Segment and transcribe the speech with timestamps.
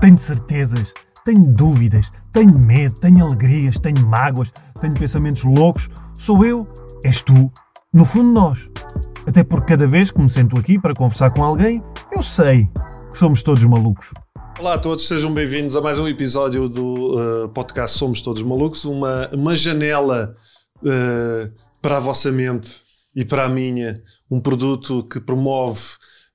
[0.00, 5.88] Tenho certezas, tenho dúvidas, tenho medo, tenho alegrias, tenho mágoas, tenho pensamentos loucos.
[6.14, 6.68] Sou eu,
[7.04, 7.50] és tu,
[7.92, 8.68] no fundo nós.
[9.26, 12.68] Até porque cada vez que me sento aqui para conversar com alguém, eu sei
[13.10, 14.12] que somos todos malucos.
[14.60, 18.84] Olá a todos, sejam bem-vindos a mais um episódio do uh, podcast Somos Todos Malucos,
[18.84, 20.36] uma, uma janela
[20.80, 21.52] uh,
[21.82, 22.82] para a vossa mente
[23.16, 25.80] e para a minha, um produto que promove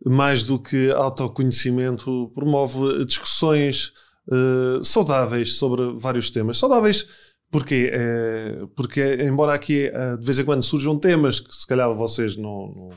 [0.06, 3.92] mais do que autoconhecimento, promove discussões
[4.28, 6.58] uh, saudáveis sobre vários temas.
[6.58, 7.08] Saudáveis
[7.54, 7.92] Porquê?
[7.94, 12.36] É, porque, embora aqui uh, de vez em quando surjam temas que se calhar vocês
[12.36, 12.90] não, não,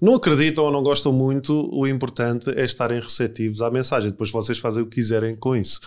[0.00, 4.10] não, acreditam ou não gostam muito, o importante é estarem receptivos à mensagem.
[4.10, 5.78] Depois vocês fazem o que quiserem com isso.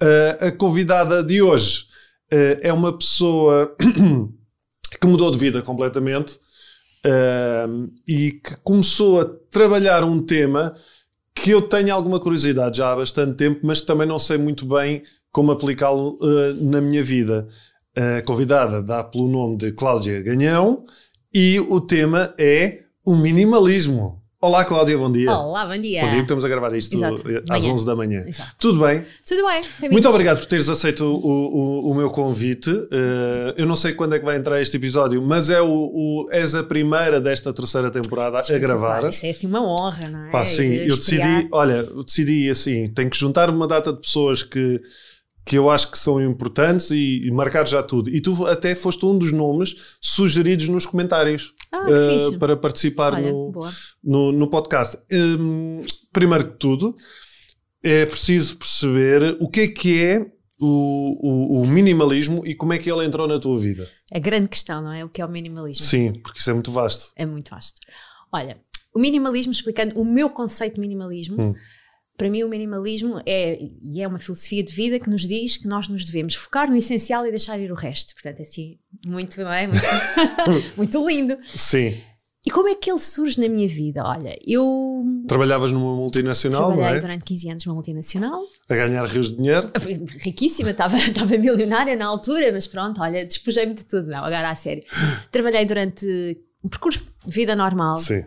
[0.00, 1.86] Uh, a convidada de hoje
[2.32, 3.74] uh, é uma pessoa
[5.00, 6.38] que mudou de vida completamente
[8.06, 10.74] e que começou a trabalhar um tema
[11.34, 15.02] que eu tenho alguma curiosidade já há bastante tempo, mas também não sei muito bem
[15.30, 17.46] como aplicá-lo uh, na minha vida.
[17.94, 20.84] A convidada dá pelo nome de Cláudia Ganhão
[21.32, 24.22] e o tema é o minimalismo.
[24.46, 25.28] Olá, Cláudia, bom dia.
[25.28, 26.02] Olá, bom dia.
[26.02, 27.16] Bom dia, estamos a gravar isto Exato.
[27.50, 27.74] às manhã.
[27.74, 28.24] 11 da manhã.
[28.28, 28.54] Exato.
[28.56, 29.04] Tudo bem?
[29.26, 29.90] Tudo bem.
[29.90, 32.70] Muito obrigado por teres aceito o, o, o meu convite.
[32.70, 36.28] Uh, eu não sei quando é que vai entrar este episódio, mas é o, o
[36.30, 39.08] és a primeira desta terceira temporada a gravar.
[39.08, 40.30] Isso é assim uma honra, não é?
[40.30, 44.44] Pá, sim, eu decidi, olha, eu decidi assim, tenho que juntar uma data de pessoas
[44.44, 44.80] que
[45.46, 48.10] que eu acho que são importantes e, e, marcar já tudo.
[48.10, 53.30] E tu até foste um dos nomes sugeridos nos comentários ah, uh, para participar Olha,
[53.30, 53.52] no,
[54.02, 54.98] no, no, podcast.
[55.10, 56.96] Um, primeiro que tudo,
[57.80, 60.26] é preciso perceber o que é que é
[60.60, 63.88] o, o, o, minimalismo e como é que ele entrou na tua vida.
[64.12, 65.04] A grande questão, não é?
[65.04, 65.84] O que é o minimalismo?
[65.84, 67.12] Sim, porque isso é muito vasto.
[67.14, 67.80] É muito vasto.
[68.32, 68.60] Olha,
[68.92, 71.40] o minimalismo, explicando o meu conceito de minimalismo.
[71.40, 71.54] Hum
[72.16, 75.68] para mim, o minimalismo é, e é uma filosofia de vida que nos diz que
[75.68, 78.14] nós nos devemos focar no essencial e deixar ir o resto.
[78.14, 79.66] Portanto, é assim, muito, não é?
[79.66, 79.84] Muito,
[80.76, 81.38] muito lindo.
[81.42, 82.00] Sim.
[82.46, 84.04] E como é que ele surge na minha vida?
[84.04, 85.04] Olha, eu.
[85.26, 87.00] Trabalhavas numa multinacional, Trabalhei não é?
[87.00, 88.40] durante 15 anos numa multinacional.
[88.68, 89.68] A ganhar rios de dinheiro?
[90.22, 94.54] Riquíssima, estava, estava milionária na altura, mas pronto, olha, despojei-me de tudo, não, agora a
[94.54, 94.84] sério.
[95.32, 96.06] Trabalhei durante
[96.62, 97.98] um percurso de vida normal.
[97.98, 98.24] Sim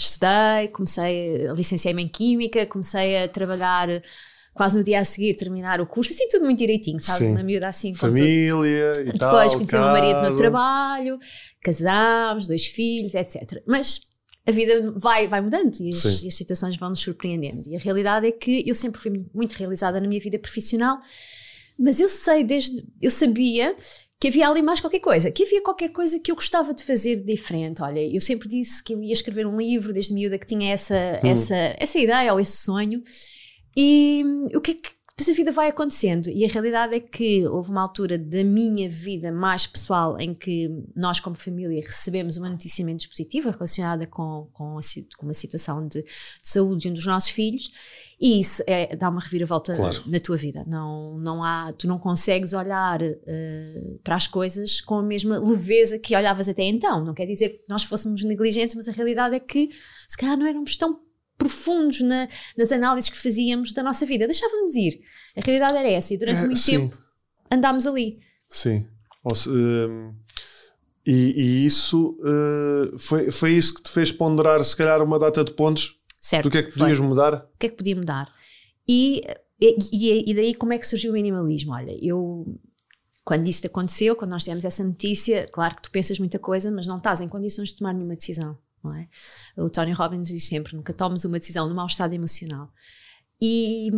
[0.00, 3.88] estudei, comecei, licenciei-me em Química, comecei a trabalhar
[4.54, 7.26] quase no dia a seguir terminar o curso, assim tudo muito direitinho, sabes?
[7.26, 7.32] Sim.
[7.32, 7.94] Uma miúda assim.
[7.94, 11.18] Família e Depois tal, Depois conheci o meu marido no trabalho,
[11.62, 13.62] casámos, dois filhos, etc.
[13.66, 14.00] Mas
[14.46, 17.68] a vida vai, vai mudando e as, e as situações vão nos surpreendendo.
[17.68, 20.98] E a realidade é que eu sempre fui muito realizada na minha vida profissional,
[21.80, 22.86] mas eu sei desde.
[23.00, 23.74] Eu sabia
[24.20, 27.24] que havia ali mais qualquer coisa, que havia qualquer coisa que eu gostava de fazer
[27.24, 27.82] diferente.
[27.82, 30.94] Olha, eu sempre disse que eu ia escrever um livro desde miúda que tinha essa,
[31.24, 31.26] hum.
[31.26, 33.02] essa, essa ideia ou esse sonho.
[33.74, 34.22] E
[34.54, 34.90] o que é que
[35.20, 38.88] depois a vida vai acontecendo e a realidade é que houve uma altura da minha
[38.88, 44.48] vida mais pessoal em que nós como família recebemos uma notícia menos positiva relacionada com,
[44.52, 44.82] com, a,
[45.18, 46.08] com uma situação de, de,
[46.42, 47.70] saúde de um dos nossos filhos
[48.20, 50.02] e isso é, dá uma reviravolta claro.
[50.06, 54.96] na tua vida não, não há, tu não consegues olhar uh, para as coisas com
[54.96, 58.88] a mesma leveza que olhavas até então, não quer dizer que nós fôssemos negligentes mas
[58.88, 59.68] a realidade é que
[60.08, 61.00] se calhar não éramos tão
[61.40, 64.26] profundos na, nas análises que fazíamos da nossa vida.
[64.26, 65.00] Deixávamos ir.
[65.34, 66.72] A realidade era essa e durante é, muito sim.
[66.72, 67.02] tempo
[67.50, 68.18] andámos ali.
[68.46, 68.86] Sim.
[69.48, 70.14] Um,
[71.06, 75.42] e, e, isso uh, foi, foi isso que te fez ponderar, se calhar, uma data
[75.42, 77.06] de pontos certo, do que é que podias foi.
[77.06, 77.34] mudar?
[77.34, 78.32] O que é que podia mudar?
[78.86, 79.22] E,
[79.60, 81.72] e, e daí como é que surgiu o minimalismo?
[81.72, 82.58] Olha, eu
[83.24, 86.86] quando isso aconteceu, quando nós tivemos essa notícia, claro que tu pensas muita coisa, mas
[86.86, 89.08] não estás em condições de tomar nenhuma decisão não é?
[89.56, 92.72] O Tony Robbins diz sempre: nunca tomes uma decisão no mau estado emocional.
[93.40, 93.90] E,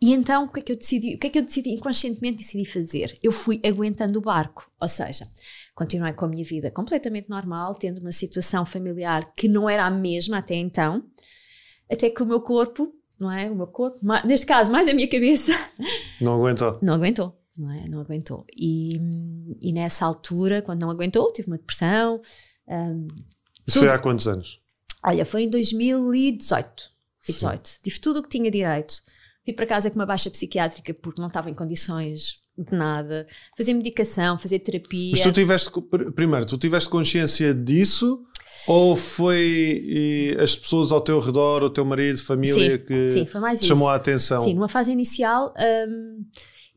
[0.00, 1.14] e então o que é que eu decidi?
[1.14, 3.18] O que é que eu decidi inconscientemente decidi fazer?
[3.22, 5.28] Eu fui aguentando o barco, ou seja,
[5.74, 9.90] continuei com a minha vida completamente normal, tendo uma situação familiar que não era a
[9.90, 11.04] mesma até então,
[11.90, 13.50] até que o meu corpo, não é?
[13.50, 15.52] O meu corpo, neste caso mais a minha cabeça,
[16.20, 16.78] não aguentou.
[16.80, 17.36] Não aguentou.
[17.58, 17.88] Não, é?
[17.88, 18.46] não aguentou.
[18.56, 19.00] E,
[19.60, 22.20] e nessa altura, quando não aguentou, tive uma depressão,
[22.68, 23.08] um,
[23.66, 23.88] Isso tudo...
[23.88, 24.60] foi há quantos anos?
[25.04, 26.98] Olha, foi em 2018.
[27.26, 27.80] 18.
[27.82, 29.02] Tive tudo o que tinha direito.
[29.48, 33.26] Fui para casa com uma baixa psiquiátrica porque não estava em condições de nada.
[33.56, 35.12] Fazer medicação, fazer terapia.
[35.12, 35.70] Mas tu tiveste,
[36.14, 38.22] primeiro, tu tiveste consciência disso
[38.66, 43.40] ou foi as pessoas ao teu redor, o teu marido, família, sim, que sim, foi
[43.40, 44.44] mais chamou a atenção?
[44.44, 45.54] Sim, numa fase inicial.
[45.58, 46.26] Um,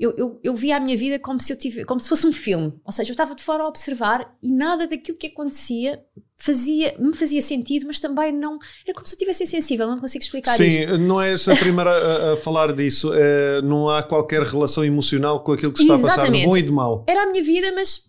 [0.02, 2.34] eu, eu, eu via a minha vida como se, eu tive, como se fosse um
[2.34, 2.74] filme.
[2.84, 6.02] Ou seja, eu estava de fora a observar e nada daquilo que acontecia
[6.40, 8.58] fazia, me fazia sentido, mas também não.
[8.84, 10.98] Era como se eu estivesse insensível, não consigo explicar Sim, isto.
[10.98, 13.12] não é essa a primeira a, a falar disso.
[13.14, 16.58] É, não há qualquer relação emocional com aquilo que se está a passar de bom
[16.58, 17.06] e de mal.
[17.08, 18.06] Era a minha vida, mas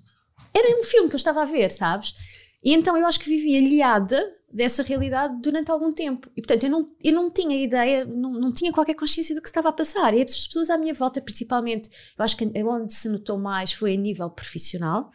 [0.55, 2.15] era um filme que eu estava a ver, sabes?
[2.65, 6.28] E então eu acho que vivi aliada dessa realidade durante algum tempo.
[6.37, 9.49] E portanto eu não, eu não tinha ideia, não, não tinha qualquer consciência do que
[9.49, 10.14] estava a passar.
[10.14, 11.88] E as pessoas à minha volta, principalmente,
[12.19, 15.10] eu acho que onde se notou mais foi a nível profissional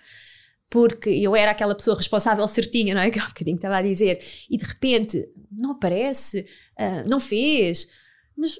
[0.69, 3.09] porque eu era aquela pessoa responsável certinha, não é?
[3.11, 4.19] Que há bocadinho estava a dizer,
[4.49, 6.45] e de repente não aparece,
[6.77, 7.87] uh, não fez,
[8.35, 8.59] mas.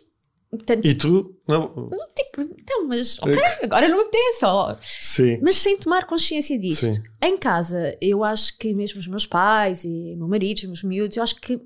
[0.84, 1.36] E tu?
[1.48, 1.90] Não.
[2.16, 4.46] Tipo, então, mas ok, agora não me apetece.
[4.46, 4.76] Ó.
[4.80, 5.40] Sim.
[5.42, 6.86] Mas sem tomar consciência disto.
[6.86, 7.04] Sim.
[7.22, 10.84] Em casa, eu acho que mesmo os meus pais e o meu marido, os meus
[10.84, 11.60] miúdos, eu acho que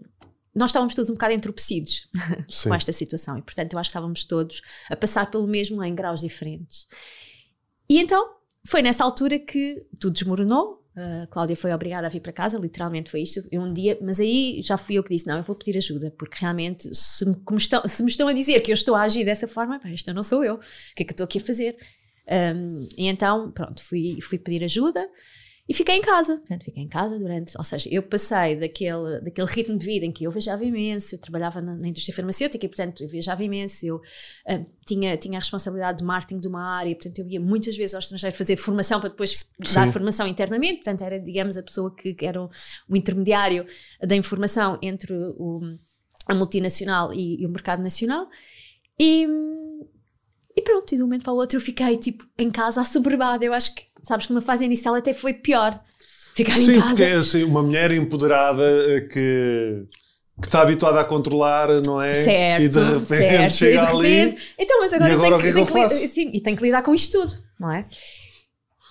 [0.53, 2.09] nós estávamos todos um bocado entorpecidos
[2.63, 5.93] com esta situação e, portanto, eu acho que estávamos todos a passar pelo mesmo em
[5.93, 6.87] graus diferentes.
[7.87, 8.35] E então
[8.65, 10.80] foi nessa altura que tudo desmoronou.
[10.95, 13.41] A Cláudia foi obrigada a vir para casa, literalmente foi isto.
[13.49, 16.13] Eu um dia, mas aí já fui eu que disse: Não, eu vou pedir ajuda,
[16.17, 19.23] porque realmente, se me, estão, se me estão a dizer que eu estou a agir
[19.23, 20.55] dessa forma, pá, esta não sou eu.
[20.55, 20.59] O
[20.95, 21.77] que é que estou aqui a fazer?
[22.55, 25.07] Um, e então, pronto, fui, fui pedir ajuda.
[25.71, 29.47] E fiquei em casa, portanto, fiquei em casa durante, ou seja, eu passei daquele, daquele
[29.47, 32.67] ritmo de vida em que eu viajava imenso, eu trabalhava na, na indústria farmacêutica e,
[32.67, 36.93] portanto, eu viajava imenso, eu uh, tinha, tinha a responsabilidade de marketing de uma área,
[36.93, 39.73] portanto, eu ia muitas vezes ao estrangeiro fazer formação para depois Sim.
[39.73, 42.49] dar formação internamente, portanto, era, digamos, a pessoa que, que era o,
[42.89, 43.65] o, intermediário
[44.01, 45.61] da informação entre o,
[46.27, 48.27] a multinacional e, e o mercado nacional.
[48.99, 49.25] E,
[50.61, 53.43] e pronto, e de um momento para o outro eu fiquei, tipo, em casa, assoberbada,
[53.43, 55.79] eu acho que sabes que numa fase inicial até foi pior.
[56.33, 56.89] Ficar Sim, em casa.
[56.89, 59.85] porque é assim, uma mulher empoderada eh, que
[60.39, 62.15] que está habituada a controlar, não é?
[62.15, 64.37] Certo, e de repente certo, chega de repente, ali.
[64.57, 66.07] Então, mas agora, e agora eu o que é que eu faço?
[66.07, 67.85] Sim, e tenho que lidar com isto tudo, não é?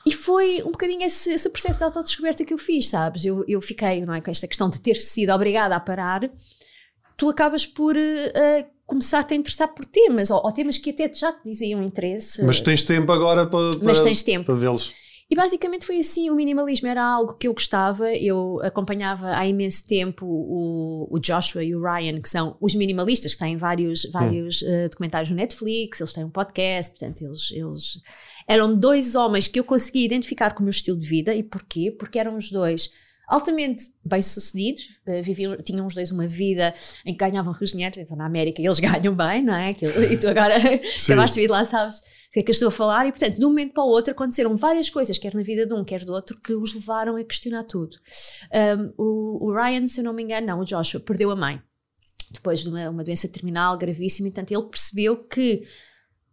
[0.07, 3.25] E foi um bocadinho esse, esse processo de autodescoberta que eu fiz, sabes?
[3.25, 4.21] Eu, eu fiquei, não é?
[4.21, 6.31] Com esta questão de ter sido obrigada a parar,
[7.17, 11.33] tu acabas por uh, começar-te a interessar por temas, ou, ou, temas que até já
[11.33, 12.45] te diziam interesse.
[12.45, 14.47] Mas tens tempo agora para, para, mas tens tempo.
[14.47, 14.93] para vê-los.
[15.31, 18.13] E basicamente foi assim: o minimalismo era algo que eu gostava.
[18.13, 23.35] Eu acompanhava há imenso tempo o, o Joshua e o Ryan, que são os minimalistas,
[23.35, 24.67] que têm vários, vários hum.
[24.67, 28.01] uh, documentários no Netflix, eles têm um podcast, portanto, eles, eles
[28.49, 31.33] eram dois homens que eu consegui identificar com o meu estilo de vida.
[31.33, 31.95] E porquê?
[31.97, 32.91] Porque eram os dois
[33.31, 36.75] altamente bem-sucedidos, uh, viviam, tinham os dois uma vida
[37.07, 39.71] em que ganhavam rios dinheiro, então na América eles ganham bem, não é?
[39.71, 42.01] e tu agora acabaste de vir lá, sabes
[42.31, 43.07] o que é que eu estou a falar?
[43.07, 45.75] E portanto, de um momento para o outro aconteceram várias coisas, quer na vida de
[45.75, 47.97] um, quer do outro, que os levaram a questionar tudo.
[48.53, 51.61] Um, o, o Ryan, se eu não me engano, não, o Joshua, perdeu a mãe
[52.31, 55.65] depois de uma, uma doença terminal gravíssima, e portanto ele percebeu que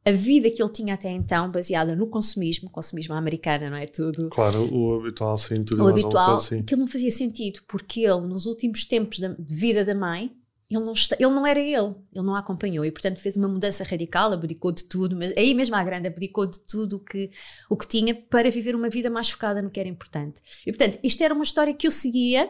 [0.07, 4.29] a vida que ele tinha até então, baseada no consumismo, consumismo americano, não é tudo?
[4.29, 6.63] Claro, o habitual, sim, tudo o habitual, assim.
[6.63, 10.31] que ele não fazia sentido, porque ele, nos últimos tempos de vida da mãe,
[10.69, 13.47] ele não, está, ele não era ele, ele não a acompanhou e portanto fez uma
[13.47, 17.29] mudança radical, abdicou de tudo, mas aí mesmo à grande abdicou de tudo o que,
[17.69, 20.41] o que tinha para viver uma vida mais focada no que era importante.
[20.65, 22.49] E portanto, isto era uma história que eu seguia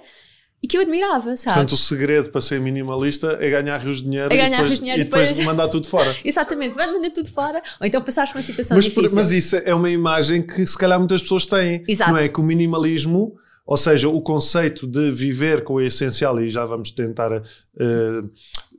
[0.61, 1.55] e que eu admirava, sabe?
[1.55, 4.71] Portanto, o segredo para ser minimalista é ganhar rios de dinheiro, é ganhar e, depois,
[4.71, 6.15] de dinheiro e depois, depois mandar tudo fora.
[6.25, 9.11] Exatamente, mandar tudo fora, ou então passares por uma situação mas, difícil.
[9.13, 11.83] mas isso é uma imagem que se calhar muitas pessoas têm.
[11.87, 12.11] Exato.
[12.11, 16.49] Não é que o minimalismo, ou seja, o conceito de viver com o essencial, e
[16.49, 18.31] já vamos tentar uh,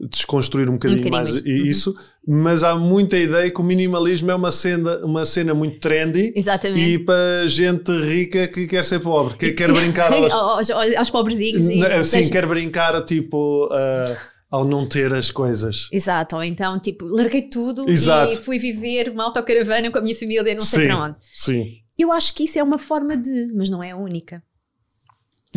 [0.08, 1.50] desconstruir um bocadinho, um bocadinho mais isto.
[1.50, 1.90] isso,
[2.26, 2.42] uhum.
[2.42, 6.90] mas há muita ideia que o minimalismo é uma cena, uma cena muito trendy Exatamente.
[6.90, 11.66] e para gente rica que quer ser pobre, que quer brincar aos, aos, aos pobrezinhos.
[12.06, 13.66] Sim, quer brincar tipo.
[13.66, 15.90] Uh, ao não ter as coisas.
[15.92, 18.32] Exato, ou então tipo, larguei tudo Exato.
[18.32, 21.16] e fui viver uma autocaravana com a minha família, não sei sim, para onde.
[21.20, 21.82] Sim.
[21.98, 24.42] Eu acho que isso é uma forma de, mas não é a única.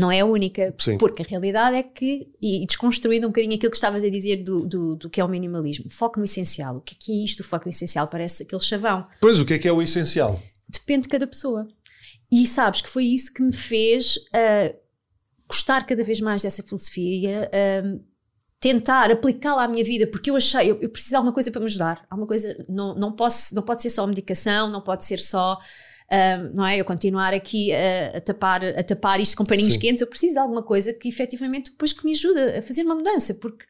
[0.02, 0.98] Não é a única, Sim.
[0.98, 4.66] porque a realidade é que, e desconstruindo um bocadinho aquilo que estavas a dizer do,
[4.66, 6.78] do, do, que é o minimalismo, foco no essencial.
[6.78, 8.08] O que é, que é isto, o foco no essencial?
[8.08, 9.06] Parece aquele chavão.
[9.20, 10.42] Pois, o que é que é o essencial?
[10.68, 11.68] Depende de cada pessoa.
[12.32, 14.76] E sabes que foi isso que me fez uh,
[15.48, 18.04] gostar cada vez mais dessa filosofia, uh,
[18.60, 21.60] tentar aplicá-la à minha vida, porque eu achei, eu, eu preciso de alguma coisa para
[21.60, 22.08] me ajudar.
[22.10, 25.60] Alguma coisa, não, não, posso, não pode ser só medicação, não pode ser só
[26.54, 26.78] não é?
[26.78, 29.80] Eu continuar aqui a, a, tapar, a tapar isto com paninhos Sim.
[29.80, 32.96] quentes, eu preciso de alguma coisa que efetivamente depois que me ajude a fazer uma
[32.96, 33.66] mudança, porque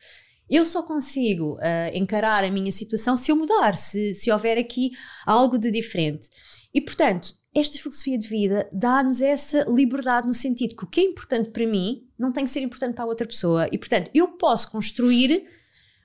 [0.50, 4.92] eu só consigo uh, encarar a minha situação se eu mudar, se, se houver aqui
[5.26, 6.28] algo de diferente.
[6.74, 11.04] E portanto, esta filosofia de vida dá-nos essa liberdade no sentido que o que é
[11.04, 13.70] importante para mim não tem que ser importante para a outra pessoa.
[13.72, 15.46] E portanto, eu posso construir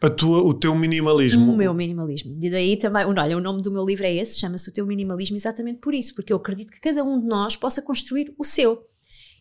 [0.07, 1.53] A tua, o teu minimalismo.
[1.53, 2.39] O meu minimalismo.
[2.41, 5.37] E daí também, olha, o nome do meu livro é esse, chama-se O Teu Minimalismo,
[5.37, 8.87] exatamente por isso, porque eu acredito que cada um de nós possa construir o seu.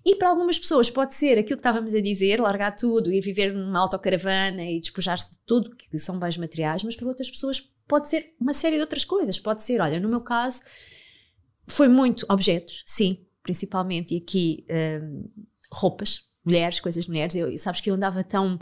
[0.04, 3.54] E para algumas pessoas pode ser aquilo que estávamos a dizer, largar tudo, ir viver
[3.54, 8.10] numa autocaravana e despojar-se de tudo que são bens materiais, mas para outras pessoas pode
[8.10, 9.38] ser uma série de outras coisas.
[9.38, 10.64] Pode ser, olha, no meu caso,
[11.68, 15.30] foi muito objetos, sim, principalmente, e aqui hum,
[15.72, 17.36] roupas, mulheres, coisas de mulheres.
[17.36, 18.60] Eu, sabes que eu andava tão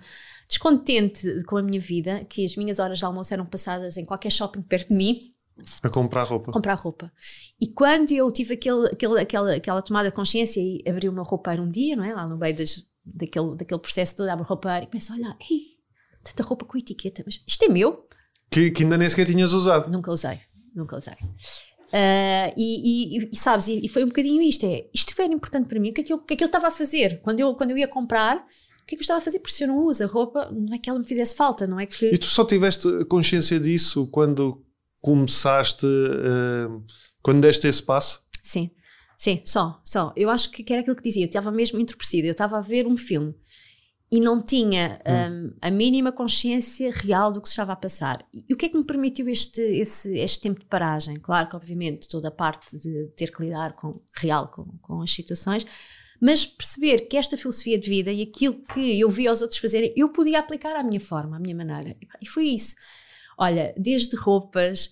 [0.53, 4.31] descontente com a minha vida que as minhas horas de almoço eram passadas em qualquer
[4.31, 5.33] shopping perto de mim.
[5.81, 6.51] A comprar roupa.
[6.51, 7.11] Comprar roupa.
[7.59, 11.63] E quando eu tive aquele, aquele, aquela, aquela tomada de consciência e abri meu roupeiro
[11.63, 12.13] um dia, não é?
[12.13, 15.77] Lá no meio das, daquele, daquele processo todo, abro roupeiro e começo a olhar, ei,
[16.23, 18.07] tanta roupa com etiqueta, mas isto é meu?
[18.49, 19.91] Que, que ainda nem sequer tinhas usado.
[19.91, 20.39] Nunca usei,
[20.75, 21.13] nunca usei.
[21.13, 25.67] Uh, e, e, e, sabes, e, e, foi um bocadinho isto: é isto era importante
[25.67, 27.21] para mim, o que é que eu, que é que eu estava a fazer?
[27.21, 28.43] Quando eu, quando eu ia comprar,
[28.83, 29.39] o que é que eu estava a fazer?
[29.39, 31.79] Porque se eu não uso a roupa, não é que ela me fizesse falta, não
[31.79, 32.13] é que.
[32.13, 34.61] E tu só tiveste consciência disso quando
[35.01, 36.83] começaste, uh,
[37.21, 38.21] quando deste esse passo?
[38.43, 38.71] Sim,
[39.17, 40.13] sim, só, só.
[40.17, 42.85] Eu acho que era aquilo que dizia, eu estava mesmo entorpecida, eu estava a ver
[42.85, 43.33] um filme
[44.11, 45.47] e não tinha hum.
[45.47, 48.23] um, a mínima consciência real do que se estava a passar.
[48.31, 51.15] E o que é que me permitiu este, esse, este tempo de paragem?
[51.15, 55.11] Claro que, obviamente, toda a parte de ter que lidar com, real com, com as
[55.11, 55.65] situações,
[56.23, 59.93] mas perceber que esta filosofia de vida e aquilo que eu vi os outros fazerem,
[59.93, 61.97] eu podia aplicar à minha forma, à minha maneira.
[62.21, 62.75] E foi isso.
[63.37, 64.89] Olha, desde roupas,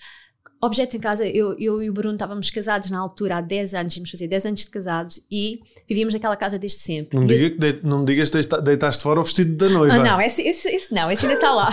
[0.62, 3.96] objetos em casa, eu, eu e o Bruno estávamos casados na altura há 10 anos,
[3.96, 7.18] íamos fazer 10 anos de casados e vivíamos naquela casa desde sempre.
[7.18, 9.96] Não, diga que de, não digas que deitaste fora o vestido da noiva.
[9.96, 11.70] Ah, não, esse, esse, esse não, esse ainda está lá.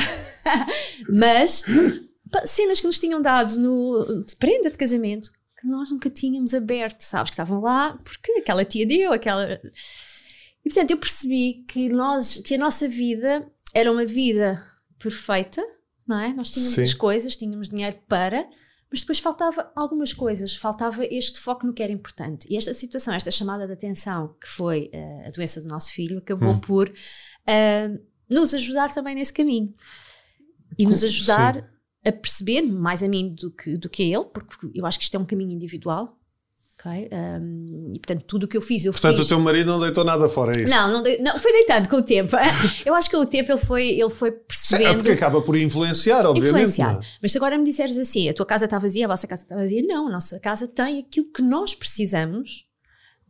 [1.11, 1.65] Mas
[2.45, 7.01] cenas que nos tinham dado no, de prenda de casamento que nós nunca tínhamos aberto,
[7.03, 7.31] sabes?
[7.31, 9.61] Que estavam lá porque aquela tia deu, aquela.
[10.65, 14.63] E portanto eu percebi que, nós, que a nossa vida era uma vida
[14.99, 15.65] perfeita,
[16.07, 16.33] não é?
[16.33, 16.83] Nós tínhamos Sim.
[16.85, 18.49] as coisas, tínhamos dinheiro para
[18.91, 22.47] mas depois faltava algumas coisas, faltava este foco no que era importante.
[22.51, 26.19] E esta situação, esta chamada de atenção, que foi uh, a doença do nosso filho,
[26.19, 26.61] acabou hum.
[26.61, 29.71] por uh, nos ajudar também nesse caminho.
[30.79, 31.63] E nos ajudar Sim.
[32.09, 35.05] A perceber, mais a mim do que, do que a ele, porque eu acho que
[35.05, 36.19] isto é um caminho individual,
[36.81, 37.11] Okay?
[37.13, 39.27] Um, e portanto, tudo o que eu fiz, eu portanto, fiz.
[39.27, 40.73] o teu marido não deitou nada fora, é isso?
[40.73, 41.19] Não, não, de...
[41.19, 42.37] não foi deitando com o tempo.
[42.87, 44.91] eu acho que com o tempo ele foi, ele foi percebendo.
[44.91, 46.51] É porque acaba por influenciar, obviamente.
[46.51, 47.01] Influenciar.
[47.21, 49.57] Mas se agora me disseres assim, a tua casa está vazia, a vossa casa está
[49.57, 52.65] vazia, não, a nossa casa tem aquilo que nós precisamos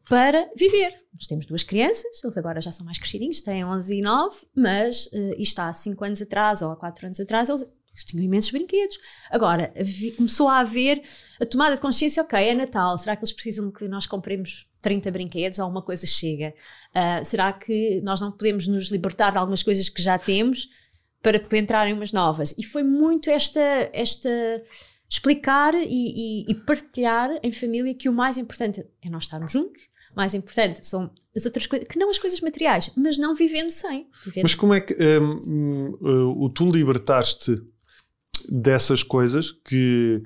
[0.07, 0.93] para viver.
[1.15, 5.07] Nós temos duas crianças, eles agora já são mais crescidinhos, têm 11 e 9, mas
[5.07, 7.67] uh, isto há 5 anos atrás ou há 4 anos atrás, eles
[7.99, 8.99] eles tinham imensos brinquedos.
[9.31, 9.73] Agora,
[10.17, 11.03] começou a haver
[11.41, 15.11] a tomada de consciência, ok, é Natal, será que eles precisam que nós compremos 30
[15.11, 16.55] brinquedos ou alguma coisa chega?
[16.95, 20.69] Uh, será que nós não podemos nos libertar de algumas coisas que já temos
[21.23, 22.55] para, entrarem umas novas?
[22.57, 24.31] E foi muito esta, esta
[25.11, 29.83] explicar e, e, e partilhar em família que o mais importante é nós estarmos juntos,
[30.19, 34.09] mais importante são as outras coisas, que não as coisas materiais, mas não vivendo sem.
[34.25, 34.43] Vivendo.
[34.43, 37.63] Mas como é que um, um, uh, o tu libertaste
[38.49, 40.23] dessas coisas que,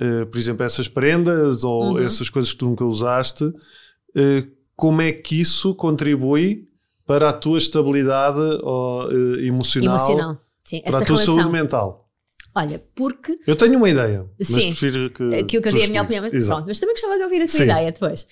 [0.00, 1.98] uh, por exemplo, essas prendas ou uhum.
[1.98, 6.68] essas coisas que tu nunca usaste, uh, como é que isso contribui
[7.06, 10.40] para a tua estabilidade uh, emocional, emocional.
[10.64, 11.36] Sim, para a tua relação.
[11.36, 12.08] saúde mental?
[12.54, 13.38] Olha, porque.
[13.46, 15.44] Eu tenho uma ideia, mas Sim, prefiro que.
[15.44, 16.30] Que, que eu dei a minha opinião.
[16.30, 17.64] Pronto, mas também gostava de ouvir a tua Sim.
[17.64, 18.26] ideia depois.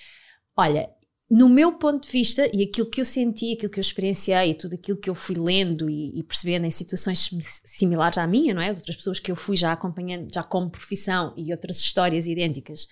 [0.57, 0.91] Olha,
[1.31, 4.75] no meu ponto de vista e aquilo que eu senti, aquilo que eu experienciei, tudo
[4.75, 7.31] aquilo que eu fui lendo e, e, percebendo em situações
[7.65, 8.73] similares à minha, não é?
[8.73, 12.89] De outras pessoas que eu fui já acompanhando, já como profissão e outras histórias idênticas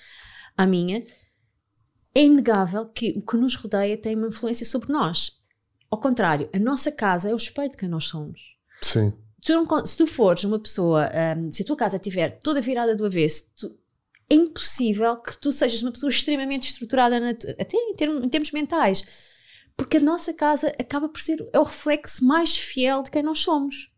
[0.54, 1.02] à minha,
[2.14, 5.32] é inegável que o que nos rodeia tem uma influência sobre nós.
[5.90, 8.56] Ao contrário, a nossa casa é o espelho de quem nós somos.
[8.82, 9.14] Sim.
[9.42, 12.94] Tu não, se tu fores uma pessoa, um, se a tua casa estiver toda virada
[12.94, 13.78] do avesso, tu,
[14.28, 18.52] é impossível que tu sejas uma pessoa extremamente estruturada, na, até em, termos, em termos
[18.52, 19.04] mentais.
[19.76, 23.40] Porque a nossa casa acaba por ser é o reflexo mais fiel de quem nós
[23.40, 23.90] somos.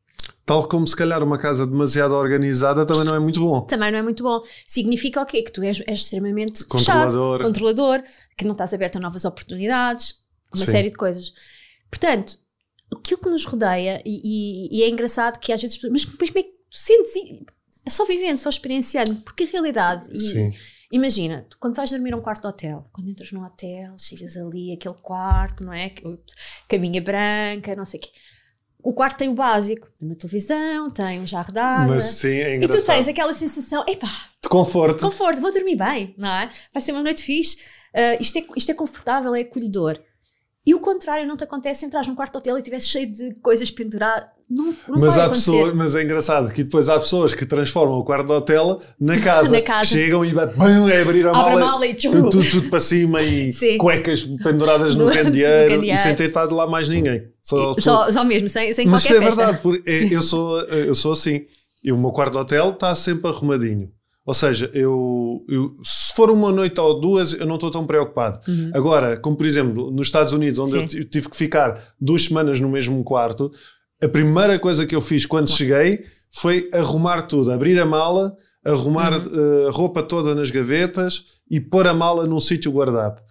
[0.44, 3.60] Tal como se calhar uma casa demasiado organizada também não é muito bom.
[3.62, 4.40] Também não é muito bom.
[4.66, 5.42] Significa o quê?
[5.42, 7.38] Que tu és, és extremamente controlador.
[7.38, 8.02] Fechado, controlador,
[8.36, 10.14] que não estás aberto a novas oportunidades,
[10.54, 10.70] uma Sim.
[10.70, 11.32] série de coisas.
[11.90, 12.38] Portanto,
[12.92, 15.78] aquilo que nos rodeia, e, e, e é engraçado que às vezes.
[15.82, 17.12] Mas, mas como é que tu sentes
[17.88, 20.08] é só vivendo, só experienciando, porque a realidade.
[20.12, 20.52] E,
[20.92, 24.74] imagina, tu, quando vais dormir num quarto de hotel, quando entras num hotel, chegas ali,
[24.74, 25.92] aquele quarto, não é?
[26.68, 28.10] Caminha branca, não sei o quê.
[28.80, 31.24] O quarto tem o básico, tem uma televisão, tem um
[31.58, 31.94] água.
[31.96, 32.78] Mas sim, é engraçado.
[32.78, 34.96] E tu tens aquela sensação, epá, de conforto.
[34.96, 36.50] De conforto, vou dormir bem, não é?
[36.72, 37.56] Vai ser uma noite fixe.
[37.94, 39.98] Uh, isto, é, isto é confortável, é acolhedor.
[40.68, 43.10] E o contrário não te acontece se entras num quarto de hotel e estivesse cheio
[43.10, 44.28] de coisas penduradas.
[44.50, 47.98] Não, não mas, vai há pessoas, mas é engraçado que depois há pessoas que transformam
[47.98, 49.52] o quarto de hotel na casa.
[49.56, 49.88] Na casa.
[49.88, 50.44] Chegam e vai,
[50.92, 53.78] é abrir a Abre a mala, mala e tudo, tudo, tudo para cima e Sim.
[53.78, 55.84] cuecas penduradas no, No- candeeiro, no candeeiro.
[55.84, 57.22] e sem ter estado lá mais ninguém.
[57.42, 59.42] Só, Só, só mesmo, sem, sem mas qualquer isso é festa.
[59.44, 61.42] verdade, porque é- eu, sou, eu sou assim.
[61.84, 63.90] E o meu quarto de hotel está sempre arrumadinho.
[64.28, 68.38] Ou seja, eu, eu- se for uma noite ou duas, eu não estou tão preocupado.
[68.74, 70.86] Agora, como por exemplo, nos Estados Unidos, onde Uhum.
[70.90, 70.98] Sim.
[70.98, 73.50] eu tive que ficar duas semanas no mesmo quarto,
[74.04, 79.14] a primeira coisa que eu fiz quando cheguei foi arrumar tudo, abrir a mala, arrumar
[79.14, 79.64] Uhum.
[79.64, 83.22] eh, a roupa toda nas gavetas e pôr a mala num sítio guardado.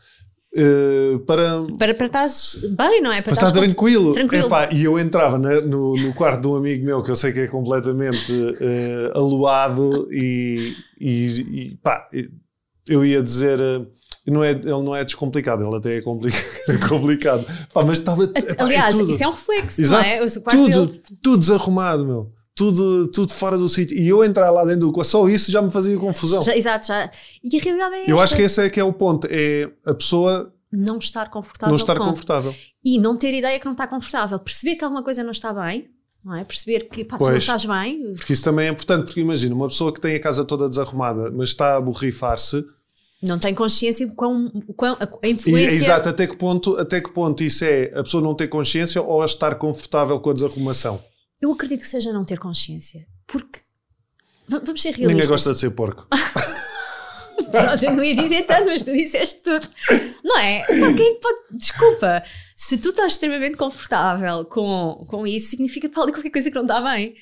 [0.60, 3.22] Eh, para, Para, para estás bem, não é?
[3.22, 4.12] para estar tranquilo.
[4.14, 4.48] Tranquilo.
[4.48, 7.32] Epá, e eu entrava na- no, no quarto de um amigo meu que eu sei
[7.32, 11.26] que é completamente eh, aluado e, e,
[11.74, 12.08] e, pá,
[12.90, 13.60] eu ia dizer.
[13.62, 13.86] eh,
[14.26, 16.38] não é, ele não é descomplicado, ele até é complica-
[16.90, 17.46] complicado.
[17.74, 18.24] Pá, mas estava.
[18.24, 20.28] epá, Aliás, é tudo, isso é um reflexo, Exato, não é?
[20.28, 22.32] Tudo, dele- tudo desarrumado, meu.
[22.58, 23.96] Tudo, tudo fora do sítio.
[23.96, 26.42] E eu entrar lá dentro do quarto, só isso já me fazia confusão.
[26.42, 27.12] Já, exato, já.
[27.44, 28.24] E a realidade é eu esta.
[28.24, 31.78] acho que esse é que é o ponto: é a pessoa não estar confortável não
[31.78, 32.06] estar com.
[32.06, 32.54] confortável.
[32.84, 34.40] E não ter ideia que não está confortável.
[34.40, 35.88] Perceber que alguma coisa não está bem,
[36.26, 36.44] não é?
[36.44, 37.44] Perceber que pá, tu não Pois.
[37.44, 38.14] estás bem.
[38.16, 41.30] Porque isso também é importante, porque imagina, uma pessoa que tem a casa toda desarrumada,
[41.32, 42.66] mas está a borrifar-se,
[43.22, 45.76] Não tem consciência de quão, quão a, influência.
[45.76, 49.22] exato, até que, ponto, até que ponto isso é a pessoa não ter consciência ou
[49.22, 51.00] a estar confortável com a desarrumação?
[51.41, 53.06] Eu acredito que seja não ter consciência.
[53.27, 53.60] Porque.
[54.50, 55.13] va- Vamos ser realistas.
[55.13, 56.08] Ninguém gosta de ser porco.
[57.51, 59.67] Pronto, eu não ia dizer tanto, mas tu disseste tudo.
[60.24, 60.63] Não é?
[60.65, 61.41] Quem que pode.
[61.51, 62.24] Desculpa.
[62.56, 66.56] Se tu estás extremamente confortável com, com isso, significa que está ali qualquer coisa que
[66.56, 67.13] não está bem.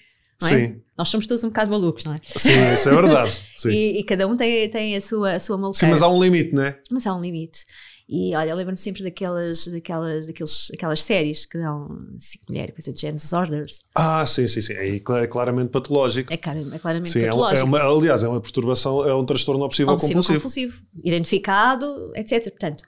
[0.42, 0.46] É?
[0.48, 0.82] Sim.
[0.98, 2.20] Nós somos todos um bocado malucos, não é?
[2.24, 3.32] Sim, isso é verdade.
[3.56, 5.92] Sim, E, e cada um tem, tem a sua, a sua Sim, maluqueira.
[5.94, 6.80] mas há um limite, não é?
[6.92, 7.66] Mas há um limite.
[8.08, 11.88] E olha, eu lembro-me sempre daquelas, daquelas, daqueles, aquelas séries que dão
[12.20, 13.84] cinco mulheres, coisa de género, Disorders.
[13.96, 14.74] Ah, sim, sim, sim.
[14.74, 16.32] É é claramente patológico.
[16.32, 17.66] É, é claramente Sim, é, é patológico.
[17.68, 20.40] uma, aliás, é uma perturbação, é um transtorno obsessivo Obsessivo compulsivo.
[20.40, 22.44] compulsivo, identificado, etc.
[22.52, 22.84] Portanto,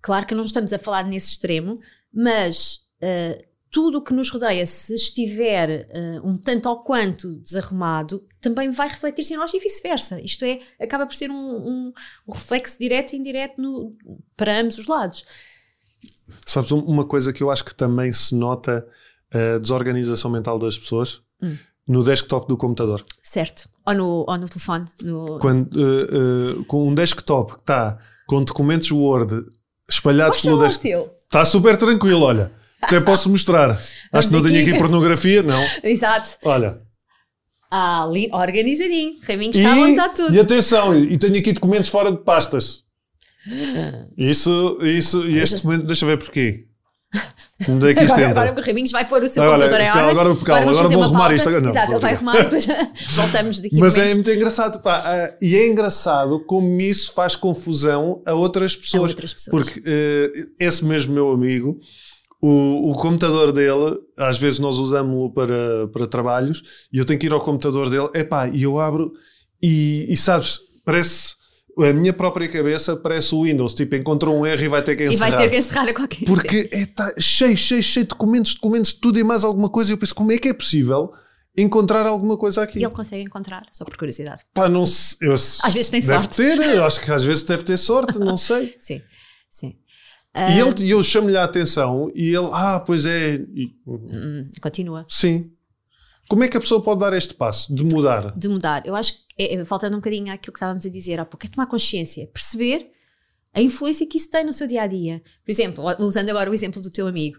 [0.00, 1.78] claro que não estamos a falar nesse extremo,
[2.12, 8.22] mas uh, tudo o que nos rodeia, se estiver uh, um tanto ou quanto desarrumado,
[8.40, 10.20] também vai refletir-se em nós e vice-versa.
[10.20, 11.92] Isto é, acaba por ser um, um-
[12.28, 13.96] um reflexo direto e indireto no-
[14.36, 15.24] para ambos os lados.
[16.46, 18.86] Sabes, um- uma coisa que eu acho que também se nota
[19.32, 21.56] a desorganização mental das pessoas Hum.
[21.88, 23.02] no desktop do computador.
[23.22, 23.68] Certo.
[23.86, 24.84] Ou no, ou no telefone.
[25.02, 25.38] No...
[25.38, 29.46] Quando, eh, eh, com um desktop que está com documentos Word
[29.88, 31.10] espalhados Mostra pelo desktop.
[31.24, 32.52] Está super tranquilo, olha.
[32.82, 33.78] Até posso mostrar.
[34.12, 34.76] Acho que não tenho aqui.
[34.78, 35.62] pornografia, não.
[35.82, 36.36] Exato.
[36.44, 36.80] Olha.
[37.70, 39.12] Ah, ali, organizadinho.
[39.22, 40.34] Raminho está a montar tudo.
[40.34, 42.82] e atenção, e tenho aqui documentos fora de pastas.
[44.16, 46.66] Isso, isso, e este documento, deixa eu ver porquê.
[47.68, 48.42] Onde é que isto Agora, entra?
[48.42, 50.20] agora o Raminhos vai pôr o seu Agora, computador em calma, ordem.
[50.20, 51.50] agora, calma, agora vou uma arrumar isto.
[51.50, 52.34] Não, Exato, ele vai arrumar.
[52.40, 52.66] e depois
[53.14, 57.36] voltamos daqui a Mas é muito engraçado, pá, ah, e é engraçado como isso faz
[57.36, 59.10] confusão a outras pessoas.
[59.10, 59.64] outras pessoas.
[59.68, 61.78] Porque eh, esse mesmo meu amigo,
[62.42, 67.26] o, o computador dele, às vezes nós usamos-lo para, para trabalhos, e eu tenho que
[67.26, 69.12] ir ao computador dele, epá, e eu abro,
[69.62, 71.40] e, e sabes, parece.
[71.78, 75.04] A minha própria cabeça parece o Windows, tipo, encontrou um erro e vai ter que
[75.04, 75.30] E encerrar.
[75.30, 78.92] vai ter que encerrar a qualquer Porque é tá cheio, cheio, cheio de documentos, documentos,
[78.92, 79.90] tudo e mais alguma coisa.
[79.90, 81.10] E eu penso, como é que é possível
[81.56, 82.78] encontrar alguma coisa aqui?
[82.78, 84.42] E ele consegue encontrar, só por curiosidade.
[84.52, 85.28] Pá, não sei.
[85.28, 86.36] Eu, Às vezes tem deve sorte.
[86.36, 88.74] ter, eu acho que às vezes deve ter sorte, não sei.
[88.80, 89.00] Sim,
[89.48, 89.74] sim.
[90.34, 93.34] E ele, e eu chamo-lhe a atenção e ele, ah, pois é.
[93.34, 95.04] E- Hum, continua.
[95.08, 95.50] sim.
[96.28, 98.32] Como é que a pessoa pode dar este passo de mudar?
[98.34, 98.86] De mudar.
[98.86, 101.44] Eu acho que, é, é, faltando um bocadinho àquilo que estávamos a dizer há pouco,
[101.44, 102.90] é tomar consciência, perceber
[103.52, 105.20] a influência que isso tem no seu dia a dia.
[105.44, 107.38] Por exemplo, usando agora o exemplo do teu amigo,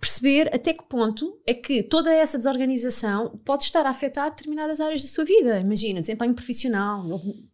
[0.00, 5.02] perceber até que ponto é que toda essa desorganização pode estar a afetar determinadas áreas
[5.02, 5.58] da sua vida.
[5.58, 7.04] Imagina, desempenho profissional,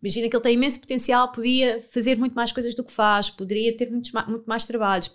[0.02, 3.74] imagina que ele tem imenso potencial, podia fazer muito mais coisas do que faz, poderia
[3.76, 5.10] ter muitos muito mais trabalhos.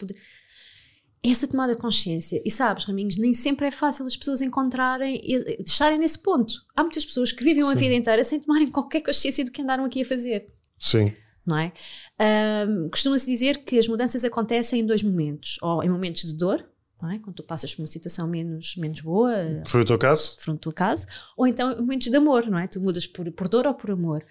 [1.21, 5.61] Essa tomada de consciência, e sabes, Raminhos, nem sempre é fácil as pessoas encontrarem, e-
[5.63, 6.53] estarem nesse ponto.
[6.75, 9.83] Há muitas pessoas que vivem a vida inteira sem tomarem qualquer consciência do que andaram
[9.83, 10.47] aqui a fazer
[10.79, 11.13] Sim.
[11.45, 11.73] não é?
[12.17, 16.65] Ahm, Costuma-se dizer que as mudanças acontecem em dois momentos, ou em momentos de dor,
[17.01, 17.19] não é?
[17.19, 19.33] quando tu passas por uma situação menos, menos boa,
[19.65, 20.35] Foi o teu caso?
[20.39, 21.05] frente ao teu caso,
[21.37, 22.67] ou então momentos de amor, não é?
[22.67, 24.23] Tu mudas por, por dor ou por amor.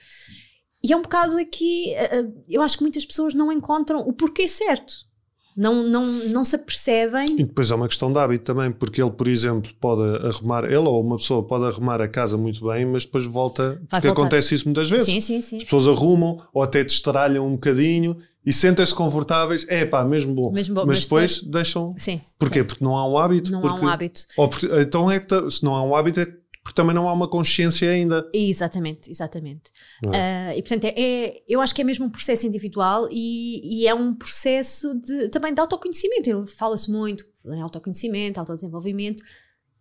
[0.83, 4.13] E é um bocado aqui, ah, ah, eu acho que muitas pessoas não encontram o
[4.13, 5.09] porquê certo.
[5.57, 7.27] Não, não, não se apercebem.
[7.33, 10.77] E depois é uma questão de hábito também, porque ele, por exemplo, pode arrumar, ele
[10.77, 14.23] ou uma pessoa pode arrumar a casa muito bem, mas depois volta, Vai porque voltar.
[14.23, 15.07] acontece isso muitas vezes.
[15.07, 15.57] Sim, sim, sim.
[15.57, 20.35] As pessoas arrumam ou até te estralham um bocadinho e sentem-se confortáveis, é pá, mesmo
[20.35, 20.51] bom.
[20.53, 21.95] Mesmo bom, mas, mas depois, depois- deixam.
[21.99, 22.21] Sim.
[22.39, 22.61] Porquê?
[22.61, 22.65] sim.
[22.65, 23.51] Porque não há um hábito.
[23.53, 24.25] Não porque- há um hábito.
[24.37, 26.27] Ou porque- então é se não há um hábito é
[26.65, 28.29] porque também não há uma consciência ainda.
[28.35, 29.71] Exatamente, exatamente.
[30.03, 33.83] Não Ah, e portanto, é, é- eu acho que é mesmo um processo individual e,
[33.83, 36.45] e é um processo de, também de autoconhecimento.
[36.59, 39.23] Fala-se muito em autoconhecimento, autodesenvolvimento,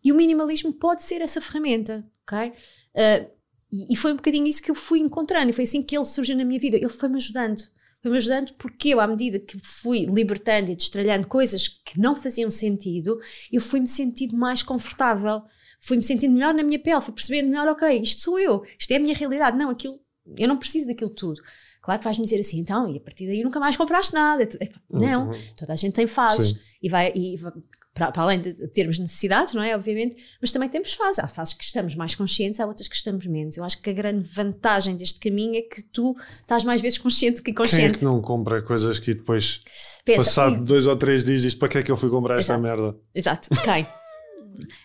[0.02, 2.54] e o minimalismo pode ser essa ferramenta, ok?
[2.96, 3.26] Ah,
[3.70, 6.06] e, e foi um bocadinho isso que eu fui encontrando, e foi assim que ele
[6.06, 6.78] surgiu na minha vida.
[6.78, 7.62] Ele foi-me ajudando.
[8.08, 12.50] Foi-me ajudando porque eu, à medida que fui libertando e destralhando coisas que não faziam
[12.50, 13.20] sentido,
[13.52, 15.41] eu fui-me sentindo mais confortável,
[15.80, 18.96] fui-me sentindo melhor na minha pele, fui percebendo melhor, ok, isto sou eu, isto é
[18.96, 19.58] a minha realidade.
[19.58, 20.00] Não, aquilo,
[20.38, 21.41] eu não preciso daquilo tudo.
[21.82, 24.43] Claro que vais-me dizer assim, então, e a partir daí nunca mais compraste nada.
[24.43, 26.60] Epá, Não, toda a gente tem fases Sim.
[26.82, 27.52] e vai, e vai-
[27.97, 29.75] para, para além de termos necessidades, não é?
[29.75, 31.19] Obviamente, mas também temos fases.
[31.19, 33.57] Há fases que estamos mais conscientes, há outras que estamos menos.
[33.57, 37.38] Eu acho que a grande vantagem deste caminho é que tu estás mais vezes consciente
[37.38, 37.97] do que Quem é inconsciente.
[37.97, 39.62] que não compra coisas que depois,
[40.05, 42.38] Pensa, passado "Ui, dois ou três dias, diz para que é que eu fui comprar
[42.38, 42.62] esta Exato.
[42.63, 42.95] merda?
[43.15, 43.88] Exato, quem?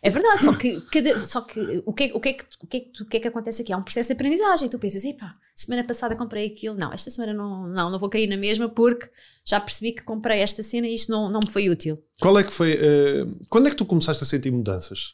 [0.03, 2.67] É verdade, só que, cada, só que, o, que é, o, que é que, o,
[2.67, 3.73] que é que, o que é que acontece aqui?
[3.73, 4.69] Há um processo de aprendizagem.
[4.69, 8.27] Tu pensas, epá, semana passada comprei aquilo, não, esta semana não, não, não vou cair
[8.27, 9.09] na mesma porque
[9.45, 11.99] já percebi que comprei esta cena e isto não, não me foi útil.
[12.21, 12.73] Qual é que foi.
[12.73, 15.13] eh, quando é que tu começaste a sentir mudanças?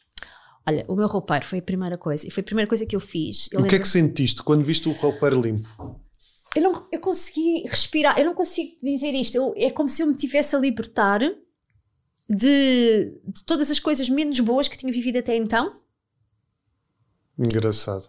[0.67, 2.99] Olha, o meu roupeiro foi a primeira coisa e foi a primeira coisa que eu
[2.99, 3.47] fiz.
[3.51, 5.67] Eu o que é que sentiste quando viste o roupeiro limpo?
[6.55, 9.35] eu, não, eu consegui respirar, eu não consigo dizer isto.
[9.35, 11.21] Eu- é como se eu me tivesse a libertar
[12.29, 15.81] de, de todas as coisas menos boas que tinha vivido até então.
[17.37, 18.07] Engraçado.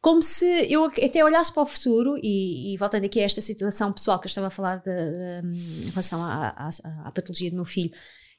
[0.00, 3.92] Como se eu até olhasse para o futuro, e, e voltando aqui a esta situação
[3.92, 6.70] pessoal que eu estava a falar de, de, em relação à, à,
[7.04, 7.90] à patologia do meu filho,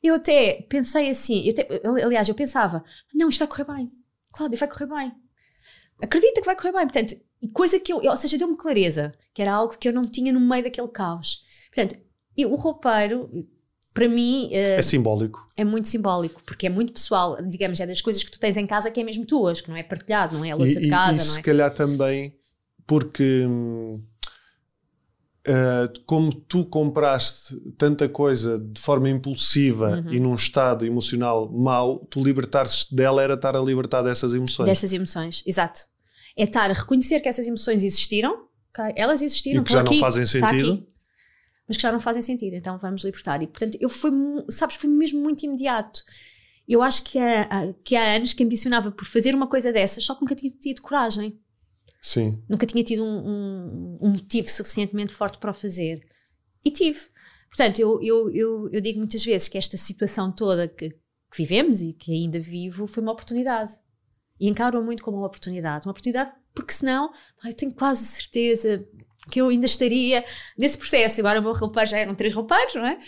[0.02, 3.92] eu até pensei assim, eu até- aliás, eu pensava, não, isto vai correr bem,
[4.32, 5.12] Cláudia, vai correr bem.
[6.02, 6.88] Acredita que vai correr bem.
[6.88, 7.15] Portanto,
[7.52, 10.39] coisa que eu, ou seja, deu-me clareza, que era algo que eu não tinha no
[10.39, 11.42] meio daquele caos.
[11.74, 12.00] Portanto,
[12.38, 13.30] e o roupeiro,
[13.99, 15.45] para mim, eh, É simbólico.
[15.57, 18.65] é muito simbólico, porque é muito pessoal, digamos, é das coisas que tu tens em
[18.65, 20.89] casa que é mesmo tuas, que não é partilhado, não é a louça e, de
[20.89, 21.43] casa, e, e não se é?
[21.43, 22.33] calhar também
[22.88, 23.45] porque
[25.47, 30.13] ah, como tu compraste tanta coisa de forma impulsiva Uhum.
[30.13, 34.65] e num estado emocional mau, tu libertar-te dela era estar a libertar dessas emoções.
[34.67, 35.81] dessas emoções, exato.
[36.38, 38.45] É estar a reconhecer que essas emoções existiram,
[38.95, 40.85] elas existiram, E que já não aqui, fazem está sentido.
[41.69, 43.41] Mas que já não fazem sentido, então vamos libertar.
[43.41, 44.12] E portanto, eu fui,
[44.49, 46.03] sabes, foi mesmo muito imediato.
[46.67, 50.15] Eu acho que há, que há anos que ambicionava por fazer uma coisa dessas, só
[50.15, 51.39] que nunca tinha tido coragem.
[52.01, 52.41] Sim.
[52.49, 56.05] Nunca tinha tido um, um- um motivo suficientemente forte para o fazer.
[56.65, 56.99] E tive.
[57.49, 61.82] Portanto, eu, eu, eu, eu digo muitas vezes que esta situação toda que, que vivemos
[61.82, 63.73] e que ainda vivo foi uma oportunidade.
[64.39, 65.86] E encaro-a muito como uma oportunidade.
[65.86, 67.12] Uma oportunidade porque senão
[67.43, 68.86] eu tenho quase certeza
[69.29, 70.23] que eu ainda estaria
[70.58, 71.19] nesse processo.
[71.19, 72.99] Agora o meu roupeiro já eram três roupeiros, não é?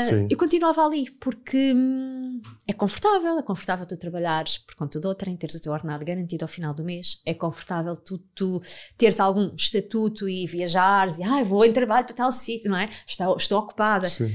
[0.00, 0.28] Sim.
[0.30, 3.38] eu continuava ali porque hum, é confortável.
[3.38, 6.48] É confortável tu trabalhares por conta de outra, em teres o teu ordenado garantido ao
[6.48, 7.20] final do mês.
[7.24, 8.60] É confortável tu, tu
[8.96, 12.88] teres algum estatuto e viajares e ah, vou em trabalho para tal sítio, não é?
[13.06, 14.08] Estou, estou ocupada.
[14.08, 14.30] Sim.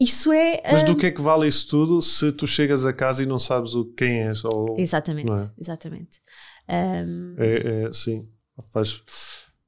[0.00, 0.60] Isso é.
[0.72, 3.38] Mas do que é que vale isso tudo se tu chegas a casa e não
[3.38, 4.44] sabes o quem és?
[4.44, 5.50] Ou, Exatamente, é?
[5.58, 6.20] exatamente.
[6.68, 8.28] Hum, É, é, sim,
[8.72, 9.02] faz,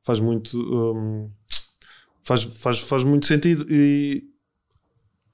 [0.06, 1.28] faz muito hum,
[2.22, 4.24] faz, faz, faz muito sentido e,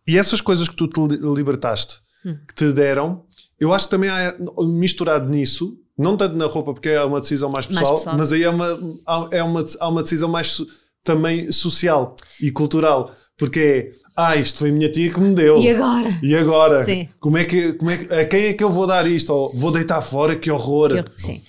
[0.06, 2.37] e essas coisas que tu te li- libertaste Hum.
[2.46, 3.24] que te deram,
[3.58, 4.32] eu acho que também há
[4.78, 8.16] misturado nisso, não tanto na roupa porque é uma decisão mais Mais pessoal, pessoal.
[8.16, 10.62] mas aí é uma, há- é uma, há uma decisão mais
[11.02, 15.58] também social e cultural, porque é ah, isto foi a minha tia que me deu.
[15.58, 16.11] e agora?
[16.22, 16.85] E agora?
[16.85, 17.08] Sim.
[17.18, 19.30] Como é que, como é a quem é que eu vou dar isto?
[19.30, 20.37] Ou vou deitar fora?
[20.37, 20.92] Que horror!
[20.92, 21.42] Eu- sim.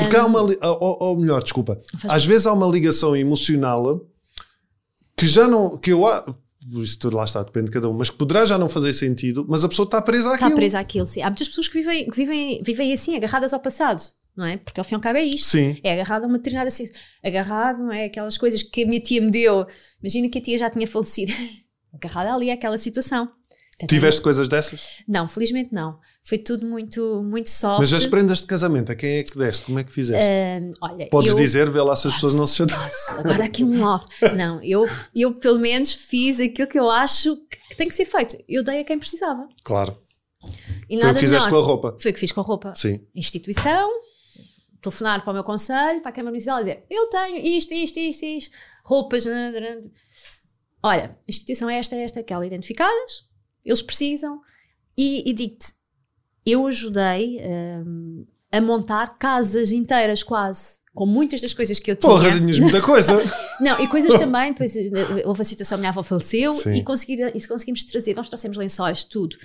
[0.00, 0.40] Porque há uma.
[0.40, 1.80] Ou, ou melhor, desculpa.
[1.98, 4.00] Faz Às vezes há uma ligação emocional
[5.16, 5.76] que já não.
[5.76, 6.04] que eu.
[6.82, 9.46] Isso tudo lá está, depende de cada um, mas que poderá já não fazer sentido,
[9.48, 10.48] mas a pessoa está presa àquilo.
[10.48, 11.22] Está presa àquilo, sim.
[11.22, 14.02] Há muitas pessoas que vivem, que vivem, vivem assim, agarradas ao passado,
[14.36, 14.58] não é?
[14.58, 15.48] Porque ao fim e ao cabo é isto.
[15.48, 15.78] Sim.
[15.82, 16.70] É agarrado a uma determinada.
[17.24, 18.04] Agarrado, não é?
[18.04, 19.66] Aquelas coisas que a minha tia me deu.
[20.02, 21.32] Imagina que a tia já tinha falecido.
[21.94, 23.28] Agarrada ali àquela situação.
[23.86, 24.88] Tiveste coisas dessas?
[25.08, 25.98] Não, felizmente não.
[26.22, 27.80] Foi tudo muito, muito soft.
[27.80, 29.64] Mas as prendas de casamento, a quem é que deste?
[29.66, 30.30] Como é que fizeste?
[30.30, 32.60] Hum, olha, Podes eu- dizer, vê lá se as pessoas não se.
[32.62, 34.04] Nossa, agora aqui um off.
[34.36, 37.36] Não, eu, eu pelo menos fiz aquilo que eu acho
[37.68, 38.36] que tem que ser feito.
[38.48, 39.48] Eu dei a quem precisava.
[39.64, 39.96] Claro.
[40.88, 41.64] E Foi o que fizeste com melhor.
[41.64, 41.96] a roupa.
[42.00, 42.74] Foi o que fiz com a roupa.
[42.74, 43.00] Sim.
[43.14, 43.90] Instituição,
[44.80, 47.98] telefonar para o meu conselho, para a Câmara Municipal e dizer: Eu tenho isto, isto,
[47.98, 49.24] isto, isto, roupas.
[49.26, 49.82] né, né, né.
[50.82, 53.28] Olha, a instituição é esta, esta, aquela, identificadas,
[53.64, 54.40] eles precisam.
[54.96, 55.72] E, e digo-te,
[56.44, 57.40] eu ajudei
[57.86, 60.80] hum, a montar casas inteiras, quase.
[60.94, 62.12] com muitas das coisas que eu tinha.
[62.12, 63.22] Porra, tinhas muita coisa.
[63.60, 64.90] não, e coisas também, depois eh,
[65.24, 66.72] houve a situação, minha avó faleceu Sim.
[66.72, 69.36] e, e conseguimos trazer, nós trouxemos lençóis, tudo.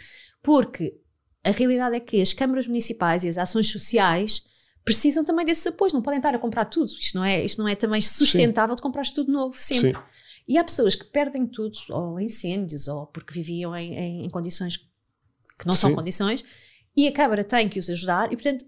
[0.41, 0.95] Porque
[1.43, 4.43] a realidade é que as câmaras municipais e as ações sociais
[4.83, 6.87] precisam também desses apoios, não podem estar a comprar tudo.
[6.87, 9.91] Isto não é, isto não é também sustentável de comprar tudo novo, sempre.
[9.91, 9.97] Sim.
[10.47, 14.77] E há pessoas que perdem tudo, ou incêndios, ou porque viviam em, em- em condições
[14.77, 15.95] que não são Sim.
[15.95, 16.43] condições,
[16.95, 18.65] e a Câmara tem que os ajudar, e portanto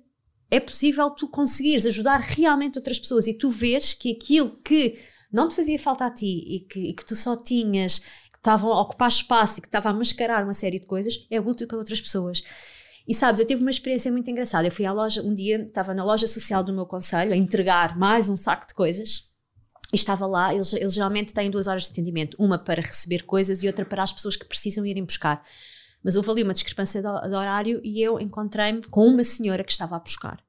[0.49, 4.97] é possível tu conseguires ajudar realmente outras pessoas e tu veres que aquilo que
[5.31, 8.71] não te fazia falta a ti e que, e que tu só tinhas, que estavam
[8.71, 11.77] a ocupar espaço e que estava a mascarar uma série de coisas, é útil para
[11.77, 12.41] outras pessoas.
[13.05, 14.65] E sabes, eu tive uma experiência muito engraçada.
[14.67, 17.97] Eu fui à loja, um dia estava na loja social do meu conselho a entregar
[17.97, 19.26] mais um saco de coisas
[19.91, 20.53] e estava lá.
[20.53, 24.03] Eles, eles geralmente têm duas horas de atendimento, uma para receber coisas e outra para
[24.03, 25.43] as pessoas que precisam irem buscar.
[26.03, 29.95] Mas houve ali uma discrepância de, horário e eu encontrei-me com uma senhora que estava
[29.95, 30.43] a buscar.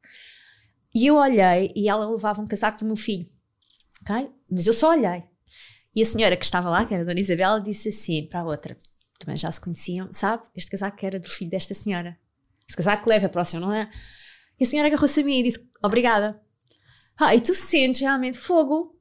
[0.94, 3.28] E eu olhei e ela levava um casaco do meu filho.
[4.02, 4.30] Ok?
[4.50, 5.24] Mas eu só olhei.
[5.94, 8.44] E a senhora que estava lá, que era a Dona Isabela, disse assim para a
[8.44, 8.78] outra:
[9.18, 10.44] também já se conheciam, sabe?
[10.54, 12.16] Este casaco era do filho desta senhora.
[12.68, 13.90] Esse casaco leva para o não é?
[14.60, 16.40] E a senhora agarrou-se a mim e disse: Obrigada.
[17.16, 18.97] Ah, e tu sentes realmente fogo.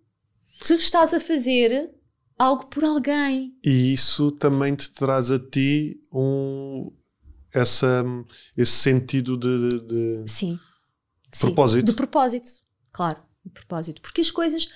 [0.65, 1.89] Tu estás a fazer
[2.38, 3.54] algo por alguém.
[3.63, 6.91] E isso também te traz a ti um,
[7.54, 8.04] essa,
[8.56, 9.88] esse sentido de, de-
[10.24, 10.60] de- Sim.
[11.32, 11.48] Sim.
[11.48, 11.86] Propósito.
[11.86, 12.50] De propósito,
[12.91, 14.02] claro, de propósito.
[14.02, 14.67] Porque as coisas,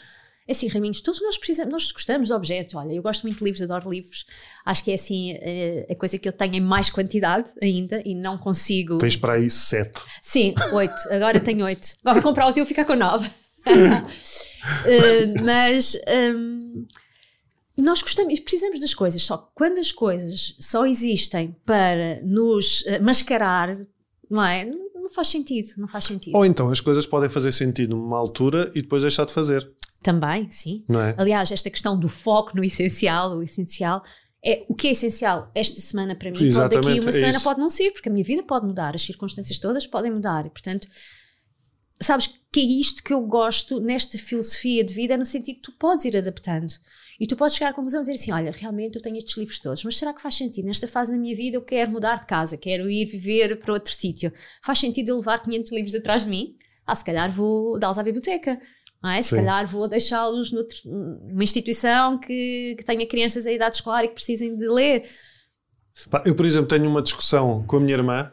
[0.48, 2.78] é assim, Raminhos, todos nós precisamos, nós gostamos de objeto.
[2.78, 4.26] Olha, eu gosto muito de livros, adoro livros.
[4.66, 8.14] Acho que é assim eh, a coisa que eu tenho em mais quantidade ainda e
[8.14, 8.98] não consigo.
[8.98, 10.04] Tens para aí sete.
[10.22, 10.94] Sim, oito.
[11.10, 11.88] Agora tenho oito.
[12.02, 13.30] Agora vou comprar o teu e ficar com nove.
[14.86, 15.98] Eh, mas
[16.36, 16.86] hum,
[17.78, 22.84] nós gostamos e precisamos das coisas, só que quando as coisas só existem para nos
[22.86, 23.72] eh, mascarar,
[24.30, 24.66] não é?
[24.66, 26.36] Não, não faz sentido, não faz sentido.
[26.36, 29.68] Ou então as coisas podem fazer sentido numa altura e depois deixar de fazer,
[30.04, 30.86] Também, sim.
[30.88, 31.16] não é?
[31.18, 34.04] Aliás, esta questão do foco no essencial, o essencial
[34.46, 37.44] é o que é essencial esta semana para mim, pode daqui uma é semana isso.
[37.44, 40.50] pode não ser, porque a minha vida pode mudar, as circunstâncias todas podem mudar e,
[40.50, 40.88] portanto,
[42.02, 45.62] sabes que é isto que eu gosto nesta filosofia de vida, é no sentido que
[45.62, 46.74] tu podes ir adaptando
[47.20, 49.60] e tu podes chegar à conclusão de dizer assim: olha, realmente eu tenho estes livros
[49.60, 50.66] todos, mas será que faz sentido?
[50.66, 53.94] Nesta fase da minha vida eu quero mudar de casa, quero ir viver para outro
[53.94, 54.34] sítio.
[54.62, 56.56] Faz sentido eu levar 500 livros atrás de mim?
[56.86, 58.60] Ah, se calhar vou dá-los à biblioteca.
[59.04, 59.22] Não é?
[59.22, 59.36] Se Sim.
[59.38, 64.56] calhar vou deixá-los numa instituição que, que tenha crianças em idade escolar e que precisem
[64.56, 65.10] de ler.
[66.26, 68.32] Eu, por exemplo, tenho uma discussão com a minha irmã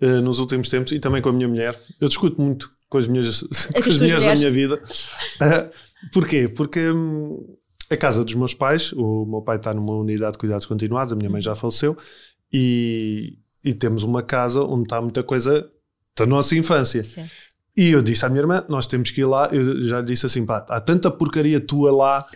[0.00, 1.78] eh, nos últimos tempos e também com a minha mulher.
[1.98, 4.82] Eu discuto muito com as minhas, com as as mulheres da minha vida.
[5.40, 5.70] Ah,
[6.12, 6.48] porquê?
[6.48, 7.56] Porque hum,
[7.90, 11.16] a casa dos meus pais, o meu pai está numa unidade de cuidados continuados, a
[11.16, 11.96] minha mãe já faleceu,
[12.52, 15.68] e, e temos uma casa onde está muita coisa
[16.16, 17.04] da nossa infância.
[17.04, 17.30] Certo.
[17.76, 19.50] E eu disse à minha irmã: Nós temos que ir lá.
[19.52, 22.26] Eu já lhe disse assim: pá, há tanta porcaria tua lá,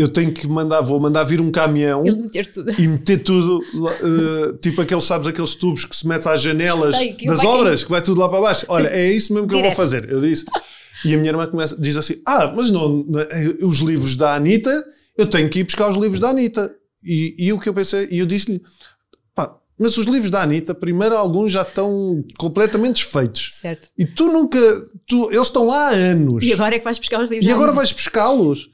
[0.00, 2.72] eu tenho que mandar, vou mandar vir um caminhão Ele meter tudo.
[2.80, 7.16] e meter tudo, eh, tipo aqueles, sabes, aqueles tubos que se metem às janelas sei,
[7.26, 8.64] das obras, que vai tudo lá para baixo.
[8.68, 9.76] Olha, é isso mesmo que eu Direto.
[9.76, 10.10] vou fazer.
[10.10, 10.44] Eu disse.
[11.04, 14.84] E a minha irmã começa, diz assim: Ah, mas não, eh, os livros da Anitta,
[15.16, 16.74] eu tenho que ir buscar os livros da Anitta.
[17.04, 18.60] E, e o que eu pensei, e eu disse-lhe:
[19.34, 23.52] Pá, mas os livros da Anitta, primeiro, alguns já estão completamente desfeitos.
[23.60, 23.88] Certo.
[23.96, 24.58] E tu nunca.
[25.06, 26.44] Tu, eles estão lá há anos.
[26.44, 27.48] E agora é que vais buscar os livros.
[27.48, 28.68] E agora vais pescá-los.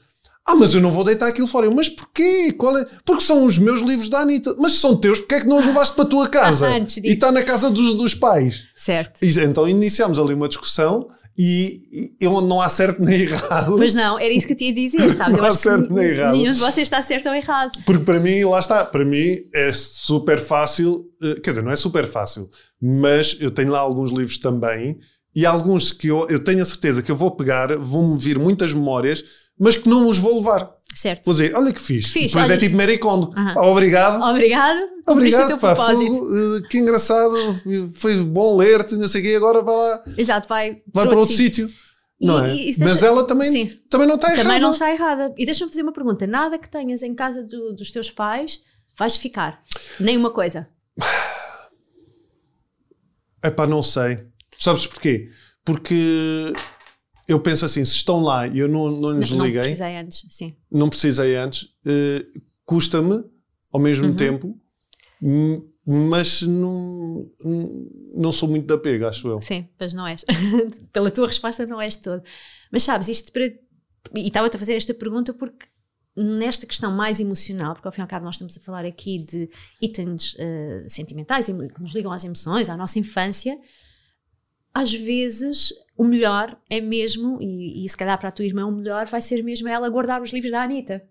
[0.46, 1.66] Ah, mas eu não vou deitar aquilo fora.
[1.66, 2.52] Eu, mas porquê?
[2.52, 2.86] Qual é?
[3.04, 4.54] Porque são os meus livros da Anitta.
[4.58, 6.68] Mas se são teus, porque é que não os levaste para a tua casa?
[6.68, 7.06] Antes disso.
[7.06, 8.64] e está na casa dos, dos pais.
[8.76, 9.24] Certo.
[9.24, 13.76] E, então iniciámos ali uma discussão e, e onde não há certo nem errado.
[13.76, 15.36] Mas não, era isso que eu tinha a dizer, sabes?
[15.36, 16.36] Não eu há certo que nem errado.
[16.36, 17.78] nenhum de vocês está certo ou errado.
[17.84, 21.76] Porque para mim, lá está, para mim é super fácil, eh, quer dizer, não é
[21.76, 22.48] super fácil,
[22.80, 24.98] mas eu tenho lá alguns livros também
[25.34, 28.72] e alguns que eu, eu tenho a certeza que eu vou pegar, vão-me vir muitas
[28.72, 29.22] memórias,
[29.58, 30.74] mas que não os vou levar.
[30.94, 31.24] Certo.
[31.26, 32.06] Vou dizer, olha que fiz.
[32.06, 32.54] Fiz, Depois olha.
[32.54, 33.30] é tipo Mary Kondo.
[33.56, 34.22] Obrigado.
[34.22, 34.78] Obrigado.
[35.06, 37.34] Obrigado, pá, fogo, eh, que engraçado,
[37.94, 41.34] foi bom ler-te, não sei o quê, agora vai lá, Exato, vai, vai para outro
[41.34, 41.68] sítio.
[42.18, 42.54] E- Não é?
[42.56, 43.78] e Mas deixa- ela também, Sim.
[43.90, 44.42] também não está errada.
[44.42, 45.34] Também não está errada.
[45.36, 48.60] E deixa-me fazer uma pergunta: nada que tenhas em casa do- dos teus pais
[48.98, 49.60] vais ficar.
[50.00, 50.66] Nem uma coisa.
[53.42, 54.16] É pá, não sei.
[54.58, 55.28] Sabes porquê?
[55.64, 56.52] Porque
[57.28, 60.26] eu penso assim, se estão lá e eu não, não lhes não liguei, precisei antes,
[60.30, 60.56] sim.
[60.70, 62.24] não precisei antes, eh,
[62.64, 63.24] custa-me
[63.72, 64.14] ao mesmo Uhum.
[64.16, 64.58] tempo,
[65.84, 67.30] mas não,
[68.14, 69.40] não sou muito de apego, acho eu.
[69.40, 70.24] Sim, mas não és.
[70.92, 72.22] Pela tua resposta, não és todo.
[72.72, 73.44] Mas sabes, isto para.
[73.44, 75.66] E estava-te a fazer esta pergunta porque
[76.16, 79.18] nesta questão mais emocional, porque ao fim e ao cabo nós estamos a falar aqui
[79.18, 79.48] de
[79.82, 83.56] itens eh, sentimentais que nos ligam às emoções, à nossa infância,
[84.80, 88.72] às vezes o melhor é mesmo, e, e se calhar para a tua irmã o
[88.72, 91.02] melhor vai ser mesmo ela guardar os livros da Anitta.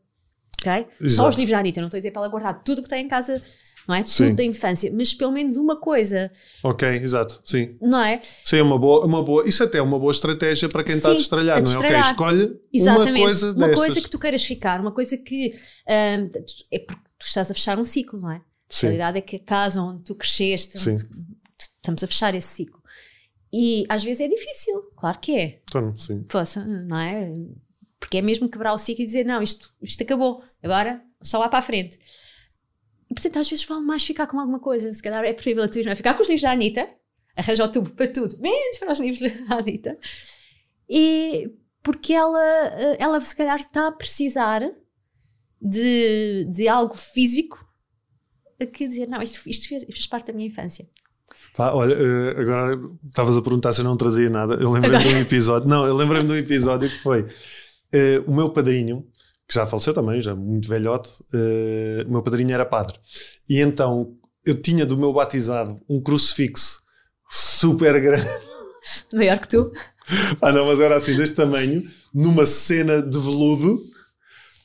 [0.61, 0.87] ok?
[1.09, 3.05] Só os livros da Anitta, não estou a dizer para ela guardar tudo que tem
[3.05, 3.41] em casa,
[3.87, 4.03] não é?
[4.05, 4.25] Sim.
[4.27, 6.31] Tudo da infância, mas pelo menos uma coisa,
[6.63, 7.75] Ok, exato, sim.
[7.81, 8.19] não é?
[8.43, 9.47] Sim, é uma boa, uma boa.
[9.47, 11.77] Isso até é uma boa estratégia para quem está a Sim, destralhar, a não é?
[11.77, 13.09] Ok, escolhe Exatamente.
[13.11, 13.85] uma coisa Uma destas.
[13.85, 15.53] coisa que tu queiras ficar, uma coisa que
[15.87, 16.29] ahm,
[16.71, 18.35] é porque tu estás a fechar um ciclo, não é?
[18.37, 20.91] A Sim, realidade é que a casa onde tu cresceste, Sim.
[20.91, 21.15] onde tu-
[21.75, 22.81] estamos a fechar esse ciclo.
[23.57, 25.61] E às vezes é difícil, claro que é.
[25.69, 26.23] então, sim.
[26.23, 27.31] Poça, não é?
[27.97, 31.47] Porque é mesmo quebrar o ciclo e dizer, não, isto, isto acabou, agora só lá
[31.47, 31.97] para a frente.
[33.09, 34.93] E portanto, às vezes vale mais ficar com alguma coisa.
[34.93, 36.85] Se calhar é preferível a tua irmã ficar com os livros da Anitta,
[37.33, 39.97] arranja o tubo para tudo, menos para os livros da Anitta.
[40.89, 41.49] E
[41.81, 42.43] porque ela,
[42.99, 44.69] ela se calhar está a precisar
[45.61, 47.65] de, de algo físico
[48.59, 50.85] a que dizer, não, isto, isto fez, fez parte da minha infância.
[51.55, 54.55] Pá, olha, eh, agora estavas a perguntar se eu não trazia nada.
[54.55, 55.67] Eu lembrei-me de um episódio.
[55.69, 57.25] Não, eu lembrei-me de um episódio que foi
[57.93, 59.05] eh, o meu padrinho,
[59.47, 61.09] que já faleceu também, já muito velhote.
[61.33, 62.97] eh, o meu padrinho era padre.
[63.47, 66.81] E então eu tinha do meu batizado um crucifixo
[67.29, 68.27] super grande.
[69.13, 69.71] Maior que tu.
[70.41, 73.79] Ah, não, mas era assim, deste tamanho, numa cena de veludo,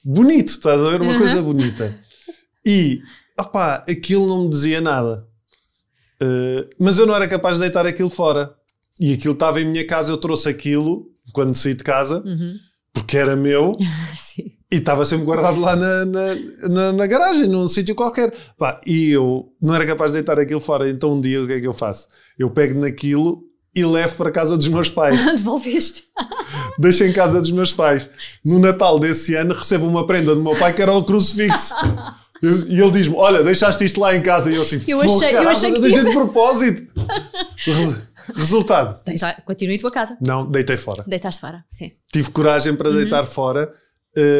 [0.04, 1.00] bonito, estás a ver?
[1.00, 1.18] Uma Uhum.
[1.18, 1.98] coisa bonita.
[2.66, 3.00] E,
[3.38, 5.26] opá, aquilo não me dizia nada.
[6.22, 8.54] Uh, mas eu não era capaz de deitar aquilo fora.
[9.00, 12.54] E aquilo estava em minha casa, eu trouxe aquilo quando saí de casa, Uhum.
[12.92, 13.72] porque era meu,
[14.14, 14.52] Sim.
[14.70, 16.34] e estava sempre guardado lá na, na,
[16.68, 18.34] na, na garagem, num sítio qualquer.
[18.58, 21.54] Pá, e eu não era capaz de deitar aquilo fora, então um dia o que
[21.54, 22.08] é que eu faço?
[22.38, 23.42] Eu pego naquilo
[23.74, 25.18] e levo para a casa dos meus pais.
[25.36, 26.02] Devolveste.
[26.78, 28.06] deixo em casa dos meus pais.
[28.44, 31.74] No Natal desse ano recebo uma prenda do meu pai que era o crucifixo.
[32.42, 34.50] Eu- E ele diz-me: Olha, deixaste isto lá em casa.
[34.50, 36.86] E eu assim: Eu "Fogo, achei- eu caralho, achei que deixei de propósito.
[37.58, 40.16] Res- Resultado: Tens continua em tua casa.
[40.20, 41.02] Não, deitei fora.
[41.06, 41.64] Deitaste fora.
[41.70, 41.92] Sim.
[42.12, 42.96] Tive coragem para Uhum.
[42.96, 43.72] deitar fora.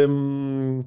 [0.09, 0.85] hum,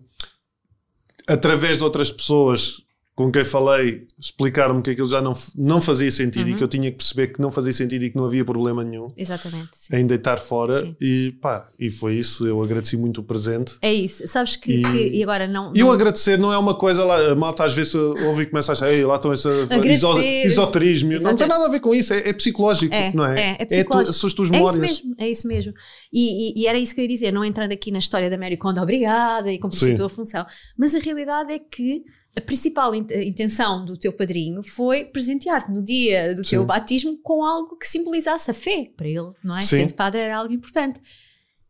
[1.27, 2.82] através de outras pessoas
[3.15, 6.53] com quem falei, explicaram-me que aquilo já não, não fazia sentido Uhum.
[6.53, 8.83] e que eu tinha que perceber que não fazia sentido e que não havia problema
[8.83, 9.69] nenhum Exatamente.
[9.73, 9.95] sim.
[9.95, 10.79] em deitar fora.
[10.79, 10.95] Sim.
[10.99, 12.47] E pá, e foi isso.
[12.47, 13.75] Eu agradeci muito o presente.
[13.83, 14.27] É isso.
[14.27, 15.71] Sabes que E- que- e, agora não.
[15.75, 18.71] E o não- agradecer não é uma coisa lá, malta às vezes ouve e começa
[18.71, 19.47] a achar, Ei, lá estão esse
[19.91, 21.11] iso- esoterismo.
[21.21, 23.39] Não tem nada a ver com isso, é, é psicológico, É, não é?
[23.39, 24.13] é, é tu- psicológico.
[24.13, 25.73] são as tuas É isso mesmo, é isso mesmo.
[26.11, 28.37] E, e- e era isso que eu ia dizer, não entrando aqui na história da
[28.37, 30.45] Mary Kondo, obrigada e cumpriste a tua função.
[30.77, 32.01] Mas a realidade é que
[32.35, 36.65] a principal in- intenção do teu padrinho foi presentear-te no dia do teu Sim.
[36.67, 39.61] batismo com algo que simbolizasse a fé para ele, não é?
[39.61, 39.77] Sim.
[39.77, 40.99] Sendo padre era algo importante.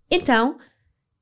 [0.09, 0.57] Então,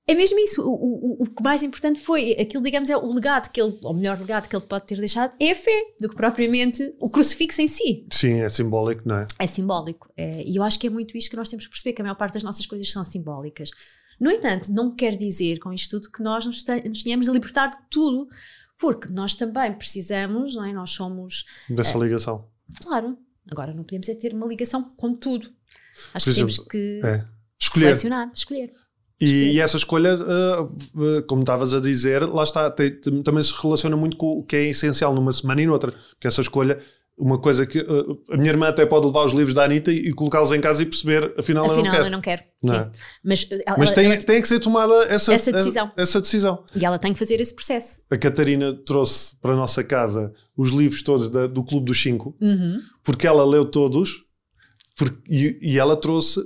[0.07, 0.61] é mesmo isso.
[0.61, 3.91] O, o- o que mais importante foi aquilo, digamos, é o legado que ele, ou
[3.91, 7.09] o melhor legado que ele pode ter deixado, é a fé, do que propriamente o
[7.09, 8.05] crucifixo em si.
[8.11, 9.27] Sim, é simbólico, não é?
[9.39, 10.11] É simbólico.
[10.17, 12.03] É, e eu acho que é muito isto que nós temos que perceber, que a
[12.03, 13.71] maior parte das nossas coisas são simbólicas.
[14.19, 17.67] No entanto, não quer dizer com isto tudo que nós nos, nos tenhamos a libertar
[17.69, 18.27] de tudo,
[18.81, 20.73] porque nós também precisamos, não é?
[20.73, 22.47] Nós somos, Dessa ligação.
[22.83, 23.15] claro,
[23.49, 25.47] agora não podemos é ter uma ligação com tudo.
[26.13, 27.25] Acho Por que temos exemplo, que É.
[27.59, 27.85] Escolher.
[27.85, 28.71] selecionar, escolher.
[29.19, 33.53] E, e essa escolha, ah, ah, como estavas a dizer, lá está, tem- também se
[33.61, 35.91] relaciona muito com o que é essencial numa semana e noutra.
[35.91, 36.81] Porque essa escolha,
[37.23, 40.09] uma coisa que ah, a minha irmã até pode levar os livros da Anitta e,
[40.09, 42.05] e colocá-los em casa e perceber, afinal, eu não Afinal, quero.
[42.05, 42.43] eu não quero.
[42.63, 42.79] Não Sim.
[42.81, 42.91] é?
[43.23, 45.91] Mas, ela- Mas tem, ela- tem que ser tomada essa, Essa decisão.
[45.95, 46.63] essa decisão.
[46.75, 48.01] e ela tem que fazer esse processo.
[48.09, 52.35] A Catarina trouxe para a nossa casa os livros todos da- do Clube dos Cinco,
[52.41, 52.79] Uhum.
[53.03, 54.23] porque ela leu todos
[55.29, 56.41] e, e ela trouxe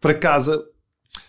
[0.00, 0.64] para casa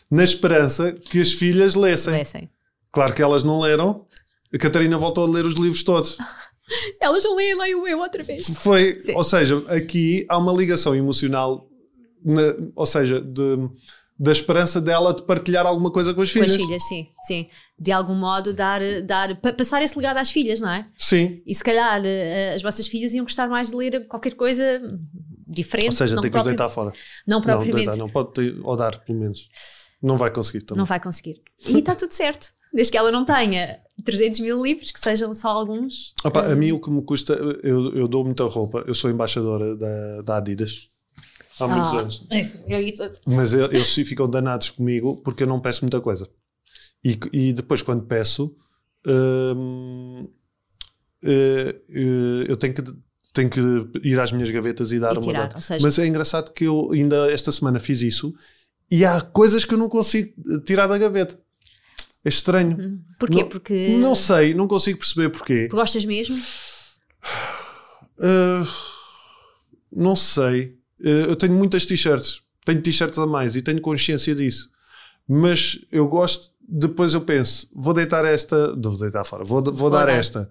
[0.10, 2.14] na esperança que as filhas lessem.
[2.14, 2.50] Lessem.
[2.92, 4.06] Claro que elas não leram.
[4.54, 6.18] A Catarina voltou a ler os livros todos.
[7.02, 8.48] Elas não leem, leem o eu outra vez.
[8.50, 9.14] Foi, Sim.
[9.16, 11.68] ou seja, aqui há uma ligação emocional,
[12.24, 13.70] na- ou seja, de-
[14.20, 16.52] da esperança dela de partilhar alguma coisa com as Com filhas.
[16.54, 17.48] as filhas, sim, sim.
[17.80, 20.88] De algum modo dar, dar pa- passar esse legado às filhas, não é?
[20.98, 24.82] Sim, E se calhar eh, as vossas filhas iam gostar mais de ler qualquer coisa
[25.48, 25.92] diferente.
[25.92, 26.92] ou seja, não tem que os deitar fora.
[27.28, 27.76] Não Não, propriamente.
[27.76, 29.50] deitar, não pode ter, ou dar, pelo menos.
[30.02, 30.80] Não vai conseguir também.
[30.80, 31.42] Não vai conseguir.
[31.68, 32.54] E está tudo certo.
[32.74, 36.14] Desde que ela não tenha 300 mil livros, que sejam só alguns.
[36.24, 39.76] Opa, a mim o que me custa, eu, eu dou muita roupa, eu sou embaixadora
[39.76, 40.90] da, da Adidas
[41.60, 42.26] há muitos Ah, anos.
[42.68, 46.28] eu isso- Mas eles ficam danados comigo porque eu não peço muita coisa.
[47.04, 48.56] E, e depois, quando peço,
[49.08, 50.28] hum,
[51.24, 52.84] eh, eh, eu tenho que,
[53.34, 53.60] tenho que
[54.08, 55.62] ir às minhas gavetas e dar E uma data.
[55.62, 58.34] seja- Mas é engraçado que eu ainda esta semana fiz isso
[58.92, 60.34] e há coisas que eu não consigo
[60.66, 61.40] tirar da gaveta.
[62.26, 63.00] É estranho.
[63.20, 63.42] Porquê?
[63.42, 65.68] Não- Porque Não sei, não consigo perceber porquê.
[65.70, 66.36] tu gostas mesmo?
[68.20, 68.68] Uh,
[69.92, 70.76] não sei.
[71.04, 74.70] eh, eu tenho muitas t-shirts, tenho t-shirts a mais e tenho consciência disso.
[75.28, 79.90] Mas eu gosto, depois eu penso, vou deitar esta, vou deitar fora, vou, vou, vou
[79.90, 80.50] dar, dar, esta.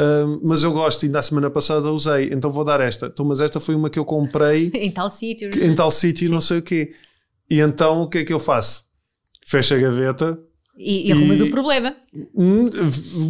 [0.00, 3.06] Um, mas eu gosto, ainda a semana passada usei, então vou dar esta.
[3.06, 6.40] Então, mas esta foi uma que eu comprei em tal sítio, em tal sítio, não
[6.40, 6.94] sei o quê.
[7.50, 8.84] E então o que é que eu faço?
[9.44, 10.38] Fecho a gaveta,
[10.78, 11.96] e, e arrumas o problema.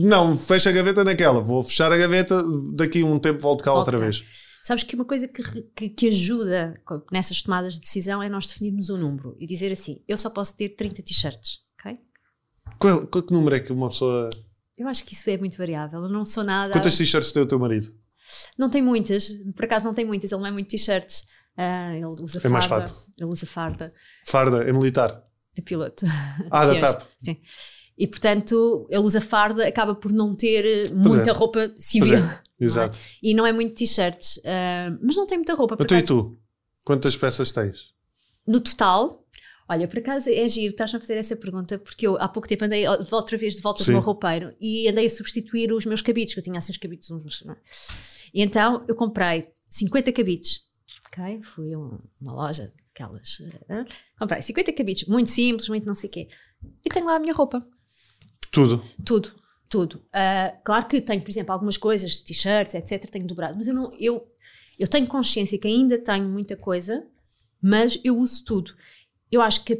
[0.02, 1.40] Não, fecha a gaveta naquela.
[1.40, 2.44] Vou fechar a gaveta,
[2.74, 4.04] daqui a um tempo volto cá volto outra cá.
[4.04, 4.22] vez.
[4.62, 5.42] Sabes que uma coisa que,
[5.74, 6.74] que, que, ajuda
[7.10, 10.54] nessas tomadas de decisão é nós definirmos um número e dizer assim: eu só posso
[10.54, 11.98] ter 30 t-shirts, ok?
[12.78, 14.28] Qual, qual que número é que uma pessoa.
[14.76, 16.00] Eu acho que isso é muito variável.
[16.00, 16.74] Eu não sou nada.
[16.74, 17.90] Quantas t-shirts tem o teu marido?
[18.58, 21.26] Não tem muitas, por acaso não tem muitas, ele não é muito t-shirts.
[21.56, 22.48] Uh, ele usa é farda.
[22.50, 22.94] Mais fato.
[23.18, 23.94] Ele usa farda.
[24.26, 25.27] Farda, é militar.
[25.58, 26.06] É piloto.
[26.50, 27.02] Ah, da TAP.
[27.18, 27.36] Sim.
[27.98, 31.32] E portanto, ele usa farda, acaba por não ter muita é.
[31.32, 32.18] roupa civil.
[32.18, 32.42] É.
[32.60, 32.96] Exato.
[32.98, 33.18] Não é?
[33.22, 35.76] E não é muito t-shirts, uh, mas não tem muita roupa.
[35.78, 36.36] Então, e tu?
[36.82, 37.92] Quantas peças tens?
[38.44, 39.24] No total,
[39.70, 42.64] Olha, por acaso é giro, estás a fazer essa pergunta, porque eu há pouco tempo
[42.64, 43.90] andei outra vez de volta Sim.
[43.90, 46.78] do meu roupeiro e andei a substituir os meus cabides, que eu tinha assim os
[46.78, 47.44] cabides uns.
[47.46, 47.54] É?
[48.32, 50.62] E então eu comprei 50 cabides,
[51.06, 51.42] ok?
[51.42, 53.38] Fui a uma loja aquelas.
[53.40, 53.86] Uh,
[54.18, 56.28] comprei 50 cabides, muito simples, muito não sei o quê.
[56.84, 57.64] E tenho lá a minha roupa.
[58.50, 58.82] Tudo.
[59.04, 59.34] Tudo,
[59.68, 59.94] tudo.
[60.08, 63.92] Uh, claro que tenho, por exemplo, algumas coisas, t-shirts, etc., tenho dobrado, mas eu não.
[63.98, 64.26] Eu,
[64.78, 67.06] eu tenho consciência que ainda tenho muita coisa,
[67.62, 68.74] mas eu uso tudo.
[69.30, 69.78] Eu acho que a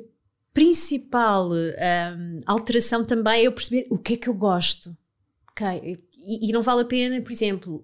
[0.52, 4.96] principal um, alteração também é eu perceber o que é que eu gosto.
[5.52, 5.98] Okay?
[6.18, 7.82] E, e não vale a pena, por exemplo,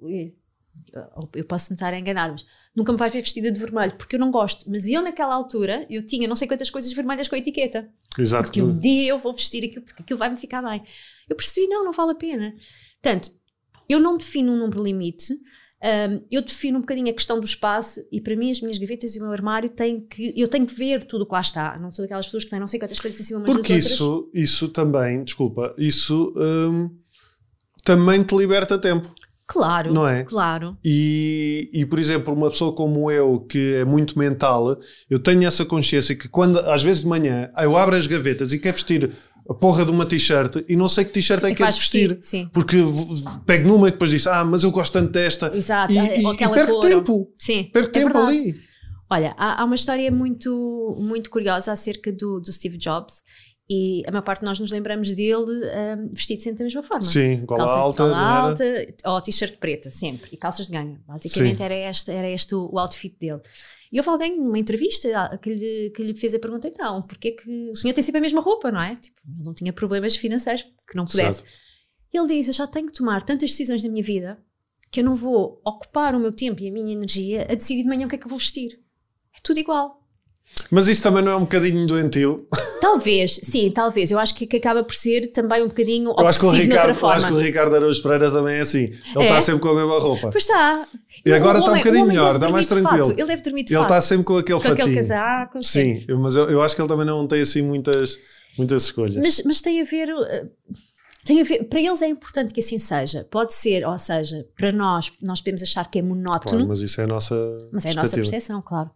[1.35, 4.31] eu posso tentar enganar, mas nunca me vais ver vestida de vermelho, porque eu não
[4.31, 4.69] gosto.
[4.71, 7.89] Mas eu, naquela altura, eu tinha não sei quantas coisas vermelhas com a etiqueta.
[8.19, 8.45] Exato.
[8.45, 10.83] Porque um dia eu vou vestir aquilo, porque aquilo vai-me ficar bem.
[11.29, 12.55] Eu percebi, não, não vale a pena.
[13.03, 13.33] Portanto,
[13.89, 15.35] eu não defino um número limite,
[15.85, 19.15] um, eu defino um bocadinho a questão do espaço e para mim as minhas gavetas
[19.15, 21.79] e o meu armário têm que eu tenho que ver tudo o que lá está
[21.79, 24.31] não sou daquelas pessoas que têm não sei quantas coisas em cima umas porque isso
[24.33, 26.33] isso também desculpa isso
[27.85, 29.15] também te liberta tempo
[29.47, 30.25] Claro, não é?
[30.25, 30.77] Claro.
[30.83, 34.79] E, e, por exemplo, uma pessoa como eu, que é muito mental,
[35.09, 38.59] eu tenho essa consciência que quando, às vezes de manhã, eu abro as gavetas e
[38.59, 39.13] quero vestir
[39.49, 42.15] a porra de uma t-shirt e não sei que t-shirt é, é que quero vestir.
[42.15, 42.79] vestir porque
[43.45, 45.55] pego numa e depois disse, ah, mas eu gosto tanto desta.
[45.55, 46.89] Exato, e, e, e perco cor.
[46.89, 47.33] tempo.
[47.37, 48.39] Sim, perco é tempo verdade.
[48.39, 48.55] ali.
[49.11, 53.23] Olha, há, há, uma história muito, muito curiosa acerca do, do Steve Jobs
[53.69, 57.05] e a maior parte de nós nos lembramos dele um, vestido sempre da mesma forma.
[57.05, 58.03] Sim, gola Calça, alta.
[58.05, 58.65] Gola alta
[59.07, 60.29] ou t-shirt preta, sempre.
[60.33, 61.01] E calças de ganho.
[61.07, 63.41] Basicamente era este, era este o, o, outfit dele.
[63.91, 67.33] E houve alguém numa entrevista ah, que lhe, que lhe fez a pergunta: então, porque
[67.33, 68.97] que o senhor tem sempre a mesma roupa, não é?
[68.97, 71.43] Tipo, não tinha problemas financeiros que não pudesse.
[72.13, 74.39] E ele disse: Eu já tenho que tomar tantas decisões na minha vida
[74.91, 77.89] que eu não vou ocupar o meu tempo e a minha energia a decidir de
[77.89, 78.79] manhã o que é que eu vou vestir.
[79.35, 80.07] É tudo igual.
[80.71, 82.37] Mas isso também não é um bocadinho doentio?
[82.81, 84.11] Talvez, sim, talvez.
[84.11, 86.99] Eu acho que, que acaba por ser também um bocadinho eu acho que o Ricardo,
[86.99, 88.85] Eu acho que o Ricardo Araújo Pereira também é assim.
[88.85, 89.23] Ele é?
[89.23, 90.31] está sempre com a mesma roupa.
[90.31, 90.85] Pois está.
[91.25, 93.13] E agora está um bocadinho melhor, está mais tranquilo.
[93.13, 94.83] Ele deve dormir de Ele está sempre com aquele com fatinho.
[94.83, 95.63] aquele casaco.
[95.63, 98.17] Sim, mas eu, eu, acho que ele também não tem assim muitas,
[98.59, 99.17] muitas escolhas.
[99.17, 100.11] Mas, mas tem a ver...
[100.11, 100.49] Uh,
[101.25, 103.27] tem a ver, para eles é importante que assim seja.
[103.31, 106.51] Pode ser, ou seja, para nós, nós podemos achar que é monótono.
[106.51, 107.35] Claro, mas isso é a nossa.
[107.73, 108.91] Mas é a nossa percepção, claro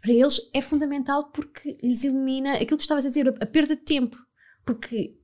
[0.00, 3.82] para eles é fundamental porque lhes elimina aquilo que estavas a dizer, a perda de
[3.82, 4.16] tempo.
[4.64, 5.16] Porque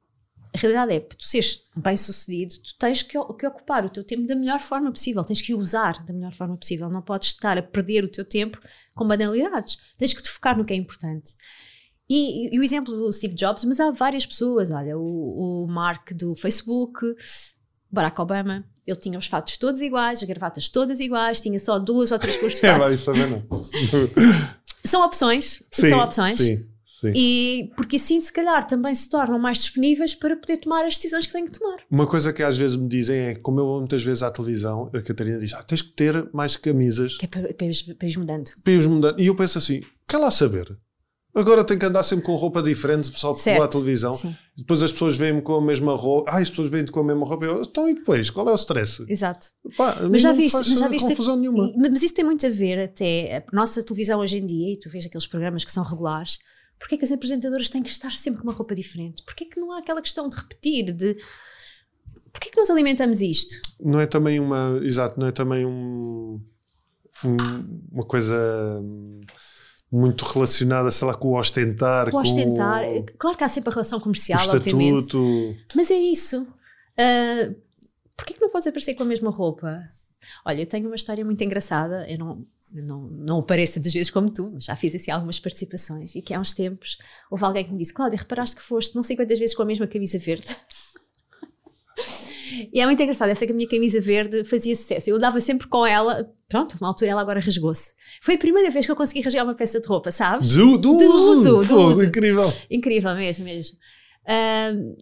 [0.55, 4.05] a realidade é, para tu seres bem sucedido, tu tens que, que, ocupar o teu
[4.05, 6.89] tempo da melhor forma possível, tens que o usar da melhor forma possível.
[6.89, 8.61] Não podes estar a perder o teu tempo
[8.95, 9.79] com banalidades.
[9.99, 11.35] Tens que te focar no que é importante.
[12.09, 16.13] E, e, o exemplo do Steve Jobs, mas há várias pessoas, olha, o, o Mark
[16.13, 17.01] do Facebook,
[17.91, 22.13] Barack Obama, ele tinha os fatos todos iguais, as gravatas todas iguais, tinha só duas
[22.13, 22.83] ou três cores de fato.
[22.85, 23.43] É, isso também não.
[24.87, 25.63] São opções.
[25.71, 26.37] Sim, são opções.
[26.37, 27.13] Sim, sim.
[27.15, 31.27] E porque assim, se calhar, também se tornam mais disponíveis para poder tomar as decisões
[31.27, 31.79] que têm que tomar.
[31.91, 34.91] Uma coisa que às vezes me dizem é, como eu vou muitas vezes à televisão,
[34.95, 37.17] a Catarina diz: ah, tens que ter mais camisas.
[37.17, 38.51] Que é para, para, para ir mudando.
[38.63, 39.21] Para ir mudando.
[39.21, 40.77] E eu penso assim: quer lá saber?
[41.35, 44.13] Agora tenho que andar sempre com roupa diferente, pessoal, porque vou à televisão.
[44.13, 44.37] Sim.
[44.57, 46.31] Depois as pessoas veem-me com a mesma roupa.
[46.31, 47.45] Ah, as pessoas veem-te com a mesma roupa.
[47.45, 48.31] Eu, então e depois?
[48.31, 49.05] Qual é o stress?
[49.09, 49.49] Exato.
[49.77, 51.73] Pá, mas já viste, mas já viste confusão nenhuma.
[51.77, 54.89] Mas isso tem muito a ver até a nossa televisão hoje em dia, e tu
[54.89, 56.39] vês aqueles programas que são regulares,
[56.79, 59.23] porque é que as apresentadoras têm que estar sempre com uma roupa diferente?
[59.25, 61.17] Porque é que não há aquela questão de repetir, de...
[62.33, 63.57] Porquê é que nós alimentamos isto?
[63.81, 64.79] Não é também uma...
[64.83, 66.41] Exato, não é também um,
[67.25, 67.37] um
[67.93, 68.35] uma coisa
[69.95, 72.11] muito relacionada, sei lá, com o ostentar.
[72.11, 72.85] Com o ostentar.
[72.85, 75.17] Com claro que há sempre a relação comercial, o obviamente.
[75.75, 76.43] Mas é isso.
[76.43, 77.65] Uh,
[78.17, 79.89] Porquê que não podes aparecer com a mesma roupa?
[80.45, 84.31] Olha, eu tenho uma história muito engraçada, eu não, não, não apareço das vezes como
[84.31, 86.99] tu, mas já fiz assim algumas participações e que há uns tempos
[87.31, 89.67] houve alguém que me disse, Cláudia, reparaste que foste não sei quantas vezes com a
[89.67, 90.57] mesma camisa verde.
[92.73, 95.09] E é muito engraçado, sei que a minha camisa verde fazia sucesso.
[95.11, 97.93] Eu dava sempre com ela, pronto, uma altura ela agora rasgou-se.
[98.23, 100.51] Foi a primeira vez que eu consegui rasgar uma peça de roupa, sabes?
[100.55, 102.05] Do, do, Do uso, uso, do uso.
[102.05, 102.53] incrível.
[102.71, 103.77] Incrível mesmo, mesmo.
[104.27, 104.95] Ahm,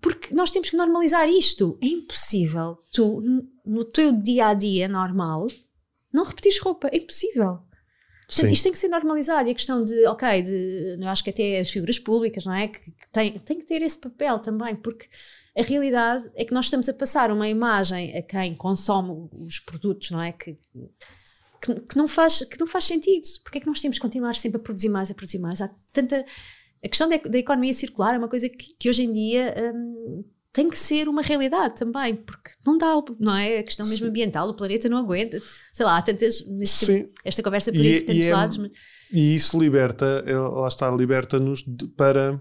[0.00, 1.78] porque nós temos que normalizar isto.
[1.82, 3.22] É impossível tu,
[3.66, 5.48] no teu dia a dia normal,
[6.12, 6.88] não repetires roupa.
[6.92, 7.58] É impossível.
[8.28, 8.52] Portanto, Sim.
[8.52, 9.48] isto tem que ser normalizado.
[9.48, 12.68] E a questão de, ok, de, eu acho que até as figuras públicas, não é?
[12.68, 15.06] Que, que tem, tem que ter esse papel também, porque
[15.58, 20.10] a realidade é que nós estamos a passar uma imagem a quem consome os produtos,
[20.10, 20.32] não é?
[20.32, 20.56] Que,
[21.60, 23.26] que, que não, faz, que não faz sentido.
[23.42, 25.60] Porque é que nós temos que continuar sempre a produzir mais, a produzir mais?
[25.60, 26.24] Há tanta.
[26.84, 30.24] A questão da, da economia circular é uma coisa que, que hoje em dia hum,
[30.52, 33.58] tem que ser uma realidade também, porque não dá, não é?
[33.58, 35.40] A questão mesmo ambiental, o planeta não aguenta.
[35.72, 36.46] Sei lá, há tantas.
[36.46, 37.08] neste- Sim.
[37.24, 38.58] Esta conversa por aí, tantos e é- lados.
[38.58, 38.70] mas-
[39.12, 41.64] E isso liberta, eh, lá está, liberta-nos
[41.96, 42.40] para.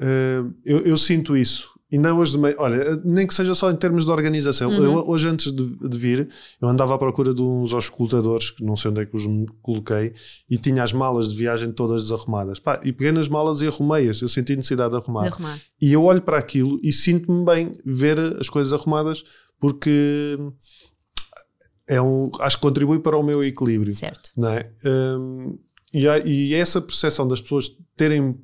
[0.00, 1.70] eh, eu, eu sinto isso.
[1.92, 4.70] E não hoje de meio, olha, nem que seja só em termos de organização.
[4.70, 4.82] Uhum.
[4.82, 6.26] Eu, hoje, antes de, de vir,
[6.60, 9.24] eu andava à procura de uns auscultadores, que não sei onde é que os
[9.60, 10.14] coloquei,
[10.48, 12.58] e tinha as malas de viagem todas desarrumadas.
[12.58, 14.22] Pá, e peguei nas malas e arrumei-as.
[14.22, 15.24] Eu senti necessidade de arrumar.
[15.24, 15.58] de arrumar.
[15.80, 19.22] E eu olho para aquilo e sinto-me bem ver as coisas arrumadas,
[19.60, 20.38] porque
[21.86, 24.30] é um, acho que contribui para o meu equilíbrio Certo.
[24.36, 24.70] não é?
[24.86, 25.58] Hum,
[25.92, 28.38] e, há- e essa percepção das pessoas terem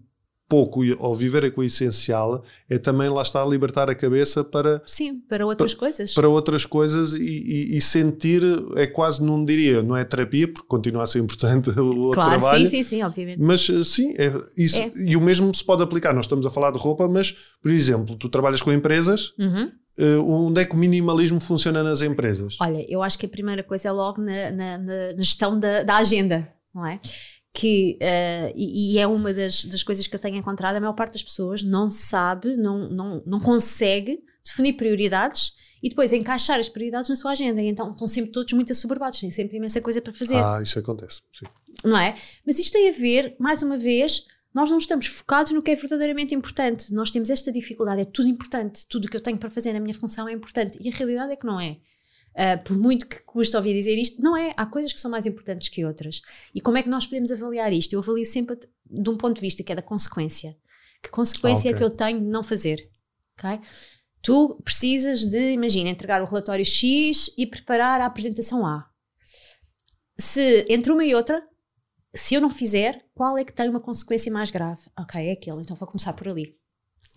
[0.48, 4.82] pouco ou viverem com o essencial é também lá está a libertar a cabeça para,
[4.86, 6.14] Sim, para outras coisas.
[6.14, 8.42] para outras coisas e, e- e sentir
[8.76, 12.64] é quase não diria não é terapia porque continua a ser importante o claro, trabalho
[12.66, 13.40] sim, sim, sim, obviamente.
[13.42, 14.90] mas eh, sim é, isso, É.
[14.96, 17.32] e o mesmo se pode aplicar nós estamos a falar de roupa mas
[17.62, 19.70] por exemplo tu trabalhas com empresas Uhum.
[19.98, 23.62] eh, onde é que o minimalismo funciona nas empresas Olha, eu acho que a primeira
[23.62, 26.98] coisa é logo na, na- na- na gestão da, da agenda, não é?
[27.60, 30.92] Que, eh, e, e é uma das, das coisas que eu tenho encontrado, a maior
[30.92, 36.68] parte das pessoas não sabe, não, não, não consegue definir prioridades e depois encaixar as
[36.68, 37.60] prioridades na sua agenda.
[37.60, 40.78] E então estão sempre todos muito assoberbados, têm sempre imensa coisa para fazer, ah isso
[40.78, 41.46] acontece sim.
[41.84, 42.14] não é?
[42.46, 45.74] Mas isto tem a ver, mais uma vez, nós não estamos focados no que é
[45.74, 46.92] verdadeiramente importante.
[46.94, 49.80] Nós temos esta dificuldade, é tudo importante, tudo o que eu tenho para fazer na
[49.80, 50.78] minha função é importante.
[50.80, 51.78] E a realidade é que não é.
[52.38, 54.54] Uh, por muito que custa ouvir dizer isto, não é.
[54.56, 56.20] Há coisas que são mais importantes que outras.
[56.54, 57.92] E como é que nós podemos avaliar isto?
[57.94, 58.56] Eu avalio sempre
[58.88, 60.56] de um ponto de vista que é da consequência.
[61.02, 61.74] Que consequência Ah, ok.
[61.74, 62.88] é que eu tenho de não fazer?
[63.36, 63.60] ok?
[64.22, 68.88] Tu precisas de, imagina, entregar o relatório X e preparar a apresentação A.
[70.18, 71.40] Se entre uma e outra,
[72.14, 74.82] se eu não fizer, qual é que tem uma consequência mais grave?
[74.98, 76.57] Ok, é aquele, então vou começar por ali.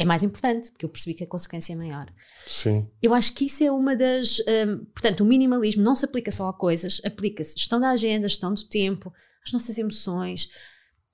[0.02, 2.08] É mais importante, porque eu percebi que a consequência é maior.
[2.48, 4.40] sim Eu acho que isso é uma das.
[4.40, 8.54] hum, portanto, o minimalismo não se aplica só a coisas, aplica-se gestão da agenda, gestão
[8.54, 9.14] do tempo,
[9.46, 10.50] as nossas emoções,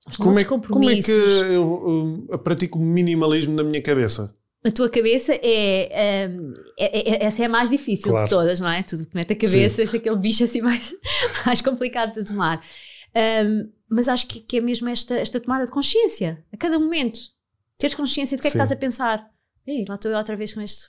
[0.08, 1.42] os Como nossos é, como é que compromissos.
[1.42, 4.34] eu, eu pratico minimalismo na minha cabeça?
[4.64, 8.24] A tua cabeça é, hum, é- é- Essa é a mais difícil Claro.
[8.26, 8.82] de todas, não é?
[8.82, 10.92] Tudo que mete a cabeça, este aquele bicho assim mais,
[11.46, 12.60] mais complicado de tomar.
[13.14, 17.18] Hum, mas acho que, que é mesmo esta, esta tomada de consciência, a cada momento.
[17.78, 19.24] Teres consciência do que é que estás a pensar.
[19.66, 20.88] Ei, lá estou eu outra vez com este.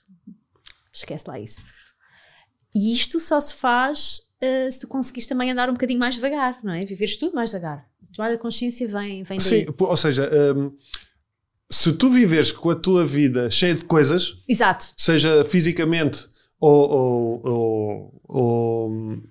[0.92, 1.62] Esquece lá isso.
[2.74, 6.60] E isto só se faz uh, se tu conseguires também andar um bocadinho mais devagar,
[6.64, 6.84] não é?
[6.86, 7.86] Viveres tudo mais devagar.
[8.04, 9.48] A tomada de consciência vem, vem daí.
[9.48, 10.76] Sim, ou seja, hum,
[11.70, 14.88] se tu viveres com a tua vida cheia de coisas, Exato.
[14.98, 16.28] seja fisicamente
[16.60, 19.22] ou, ou- ou- ou,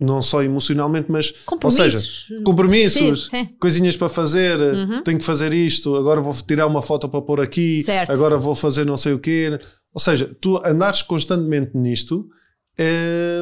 [0.00, 1.32] não só emocionalmente, mas
[1.62, 2.42] ou seja, Compromissos.
[2.44, 3.56] compromissos, Sim, sim.
[3.60, 5.02] coisinhas para fazer, Uhum.
[5.02, 8.10] tenho que fazer isto, agora vou tirar uma foto para pôr aqui, Certo.
[8.10, 9.58] agora vou fazer não sei o quê.
[9.92, 12.26] Ou seja, tu andares constantemente nisto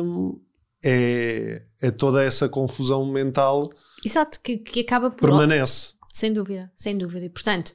[0.03, 0.41] hum,
[0.85, 3.69] é, é toda essa confusão mental
[4.05, 5.29] Exato, que, que acaba por.
[5.29, 5.95] permanece.
[6.13, 7.25] Sem dúvida, sem dúvida.
[7.27, 7.73] E, portanto,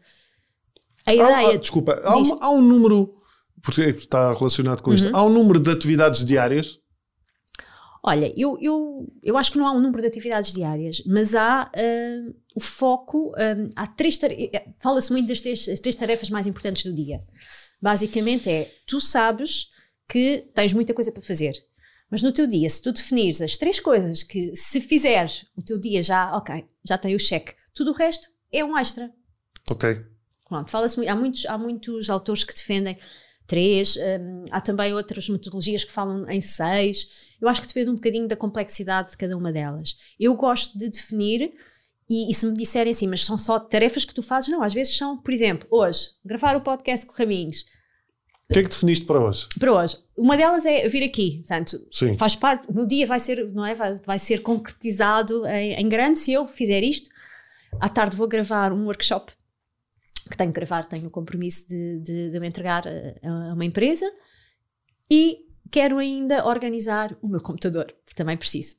[1.07, 1.49] a Há- ideia.
[1.53, 3.13] há- desculpa, há, um, há um número,
[3.61, 5.15] porque está relacionado com isto, Uhum.
[5.15, 6.79] há um número de atividades diárias.
[8.05, 11.71] Olha, eu, eu, eu acho que não há um número de atividades diárias, mas há
[11.73, 13.31] ah, o foco.
[13.37, 17.23] ah, há três eh, Fala-se muito das três, três tarefas mais importantes do dia.
[17.81, 19.71] Basicamente é: tu sabes
[20.09, 21.53] que tens muita coisa para fazer,
[22.11, 25.79] mas no teu dia, se tu definires as três coisas que, se fizeres, o teu
[25.79, 29.09] dia já, ok, já tem o cheque, tudo o resto é um extra.
[29.71, 30.05] Ok.
[30.47, 32.97] Pronto, fala-se há muitos, há muitos autores que defendem
[33.53, 37.07] três, hum, há também outras metodologias que falam em seis.
[37.39, 39.95] Eu acho que depende um bocadinho da complexidade de cada uma delas.
[40.19, 41.51] Eu gosto de definir,
[42.09, 44.73] e, e se me disserem assim, mas são só tarefas que tu fazes, não, às
[44.73, 47.65] vezes são, por exemplo, hoje, gravar o podcast com Raminhos,
[48.49, 49.47] O que é que definiste para hoje?
[49.59, 49.97] Para hoje.
[50.17, 51.37] Uma delas é vir aqui.
[51.37, 52.17] Portanto, Sim.
[52.17, 52.67] faz parte.
[52.67, 53.75] O meu dia vai ser, não é?
[53.75, 57.09] Vai, vai ser concretizado em, em grande se eu fizer isto.
[57.79, 59.31] À tarde vou gravar um workshop
[60.29, 63.65] que tenho que gravar, tenho o compromisso de, de, de me entregar a, a uma
[63.65, 64.09] empresa
[65.09, 68.77] e quero ainda organizar o meu computador, que também preciso.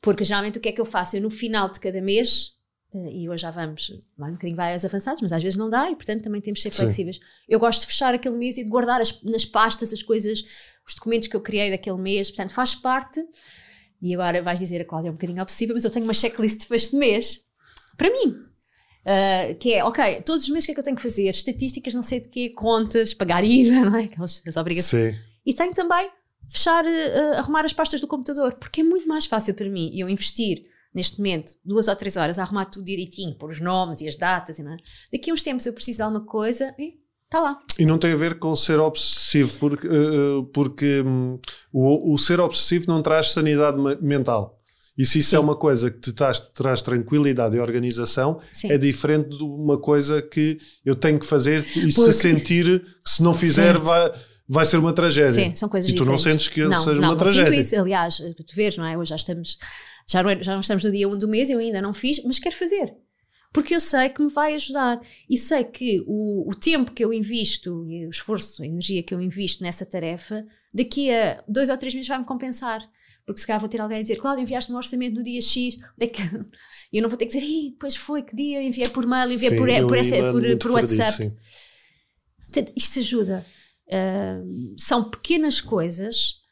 [0.00, 1.16] Porque geralmente o que é que eu faço?
[1.16, 2.52] Eu no final de cada mês,
[2.94, 5.90] eh, e hoje já vamos vai um bocadinho mais avançados, mas às vezes não dá
[5.90, 6.82] e portanto também temos de ser Sim.
[6.82, 7.18] flexíveis.
[7.48, 10.42] Eu gosto de fechar aquele mês e de guardar as- nas pastas as coisas,
[10.86, 13.24] os documentos que eu criei daquele mês, portanto faz parte.
[14.02, 16.60] E agora vais dizer a Cláudia é um bocadinho obsessiva, mas eu tenho uma checklist
[16.60, 17.40] de fecho de mês
[17.96, 18.44] para mim.
[19.04, 21.28] Uh, que é, ok, todos os meses o que é que eu tenho que fazer?
[21.28, 24.04] Estatísticas, não sei de quê, contas, pagar IVA, não é?
[24.04, 25.14] Aquelas as obrigações.
[25.14, 25.20] Sim.
[25.44, 26.08] E tenho também
[26.48, 30.08] fechar, uh, arrumar as pastas do computador, porque é muito mais fácil para mim eu
[30.08, 34.08] investir neste momento duas ou três horas a arrumar tudo direitinho, pôr os nomes e
[34.08, 34.58] as datas.
[34.58, 34.76] E não é?
[35.12, 36.94] Daqui a uns tempos eu preciso de alguma coisa e
[37.24, 37.58] está lá.
[37.78, 41.38] E não tem a ver com ser obsessivo, porque, eh, porque hum,
[41.72, 44.60] o, o ser obsessivo não traz sanidade me- mental.
[44.96, 45.36] E se isso Sim.
[45.36, 48.70] é uma coisa que te traz, traz tranquilidade e organização, Sim.
[48.70, 53.10] é diferente de uma coisa que eu tenho que fazer e se Porque- sentir que
[53.10, 53.84] se não fizer Certo.
[53.84, 54.12] vai,
[54.48, 55.32] vai ser uma tragédia.
[55.32, 56.44] Sim, são coisas E tu não diferentes.
[56.44, 57.46] sentes que não, seja não, uma não tragédia.
[57.46, 57.76] sinto isso.
[57.80, 58.96] Aliás, tu vês, não é?
[58.96, 59.58] Hoje já estamos,
[60.08, 62.22] já não, é- já não estamos no dia 1 do mês, eu ainda não fiz,
[62.24, 62.94] mas quero fazer.
[63.54, 65.00] Porque eu sei que me vai ajudar.
[65.30, 69.14] E sei que o, o tempo que eu invisto e o esforço, a energia que
[69.14, 72.84] eu invisto nessa tarefa, daqui a dois ou três meses vai-me compensar.
[73.24, 75.76] Porque se calhar vou ter alguém a dizer, Cláudia, enviaste um orçamento no dia X,
[75.76, 76.20] onde é que...
[76.92, 79.30] e eu não vou ter que dizer, "Ih, depois foi, que dia, enviei por mail,
[79.30, 81.12] enviei Sim, por, por, essa, por, por WhatsApp.
[81.12, 81.32] sim.
[82.40, 83.46] Portanto, isto ajuda.
[83.88, 86.43] Ahm, são pequenas coisas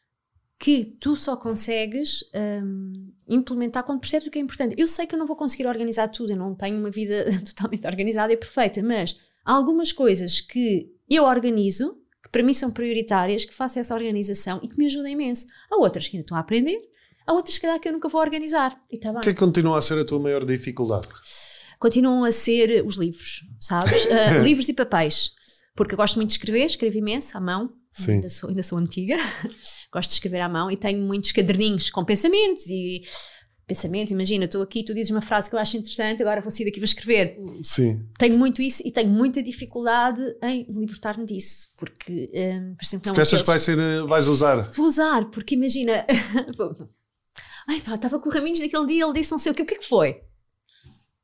[0.63, 4.73] que tu só consegues ahm, implementar quando percebes o que é importante.
[4.77, 7.85] Eu sei que eu não vou conseguir organizar tudo, eu não tenho uma vida totalmente
[7.85, 13.43] organizada e perfeita, mas há algumas coisas que eu organizo, que para mim são prioritárias,
[13.43, 15.47] que faço essa organização e que me ajudam imenso.
[15.69, 16.81] Há outras que ainda estou a aprender,
[17.27, 18.81] há outras que, que eu nunca vou organizar.
[18.89, 19.17] E está bem.
[19.17, 21.09] O que é que continua a ser a tua maior dificuldade?
[21.77, 24.07] continuam a ser os livros, sabes?
[24.09, 25.31] Ah, livros e papéis.
[25.75, 27.73] Porque eu gosto muito de escrever, escrevo imenso à mão.
[27.93, 28.13] Sim.
[28.13, 29.15] Ainda sou, ainda sou antiga.
[29.93, 33.03] gosto de escrever à mão e tenho muitos caderninhos com pensamentos e
[33.67, 34.11] pensamentos.
[34.11, 36.77] Imagina, estou aqui, tu dizes uma frase que eu acho interessante, agora vou sair daqui
[36.77, 37.37] e vou escrever.
[37.61, 38.05] Sim.
[38.17, 41.69] Tenho muito isso e tenho muita dificuldade em libertar-me disso.
[41.77, 44.71] Porque, um, por exemplo, não Porque achas que vai ser, eh, vais usar?
[44.71, 46.05] Vou usar, porque imagina.
[47.69, 49.65] Ai pá, estava com o Raminhos naquele dia, ele disse não sei o que, o
[49.65, 50.21] que é que foi?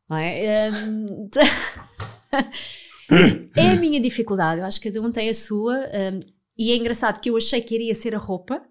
[0.09, 0.71] Não é?
[0.71, 1.29] Hum,
[3.57, 6.19] é a minha dificuldade, eu acho que cada um tem a sua, hum,
[6.59, 8.61] e é engraçado que eu achei que iria ser a roupa,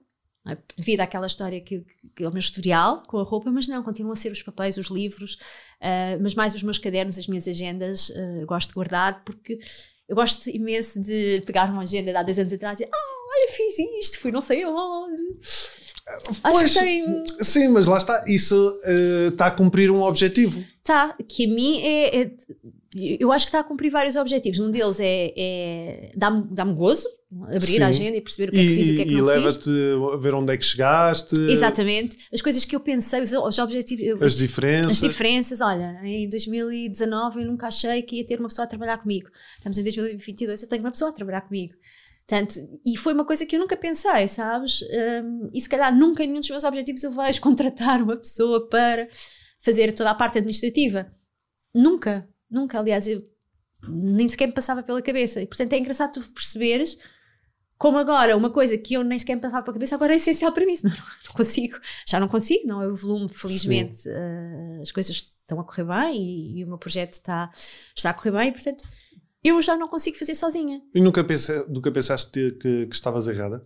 [0.47, 0.57] é?
[0.77, 1.85] devido àquela história que,
[2.15, 4.77] que é o meu historial com a roupa, mas não, continuam a ser os papéis,
[4.77, 5.39] os livros,
[5.81, 9.59] ah, mas mais os meus cadernos, as minhas agendas, ah, eu gosto de guardar, porque
[10.07, 13.35] eu gosto imenso de pegar uma agenda de há 10 anos atrás e dizer, ah,
[13.35, 15.23] olha, fiz isto, fui não sei aonde.
[16.07, 17.23] Acho Pois, que tem.
[17.41, 18.25] Sim, mas lá está.
[18.27, 20.65] Isso eh, está a cumprir um objetivo.
[20.83, 22.31] Tá, que a mim é, é-
[22.95, 24.59] Eu acho que está a cumprir vários objetivos.
[24.61, 25.33] Um deles é.
[25.37, 27.09] é dá-me dá gozo
[27.49, 27.83] abrir Sim.
[27.83, 29.17] a agenda e perceber o que é que fiz e o que é que e
[29.17, 29.37] não fiz.
[29.37, 29.71] leva-te
[30.15, 32.17] a ver onde é que chegaste, Exatamente.
[32.33, 34.23] As coisas que eu pensei, os, os objetivos.
[34.23, 34.93] as diferenças.
[34.93, 38.99] As diferenças, olha, em 2019 eu nunca achei que ia ter uma pessoa a trabalhar
[38.99, 39.29] comigo.
[39.59, 41.75] Estamos em 2022, eu tenho uma pessoa a trabalhar comigo.
[42.27, 44.83] Portanto, e foi uma coisa que eu nunca pensei, sabes?
[44.83, 48.69] Hum, e se calhar nunca em nenhum dos meus objetivos eu vejo contratar uma pessoa
[48.69, 49.07] para
[49.61, 51.11] fazer toda a parte administrativa.
[51.75, 52.79] Nunca, nunca.
[52.79, 53.23] Aliás, eu
[53.89, 55.41] nem sequer me passava pela cabeça.
[55.41, 56.99] E portanto é engraçado tu perceberes
[57.77, 60.53] como agora uma coisa que eu nem sequer me passava pela cabeça agora é essencial
[60.53, 60.75] para mim.
[60.75, 65.33] Senão não, não consigo, já não consigo, não é o volume, felizmente eh, as coisas
[65.41, 67.51] estão a correr bem e, e o meu projeto está,
[67.97, 68.85] está a correr bem e portanto
[69.43, 70.83] eu já não consigo fazer sozinha.
[70.93, 73.65] E nunca, pense, nunca pensaste que, que estavas errada?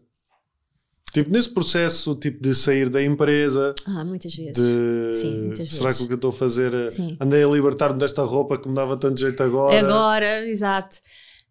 [1.12, 4.54] Tipo, nesse processo tipo, de sair da empresa, Ah, muitas vezes.
[4.54, 5.98] de Sim, muitas será vezes.
[5.98, 7.16] que o que eu estou a fazer é- Sim.
[7.20, 9.78] andei a libertar-me desta roupa que me dava tanto jeito agora?
[9.78, 10.96] Agora, exato.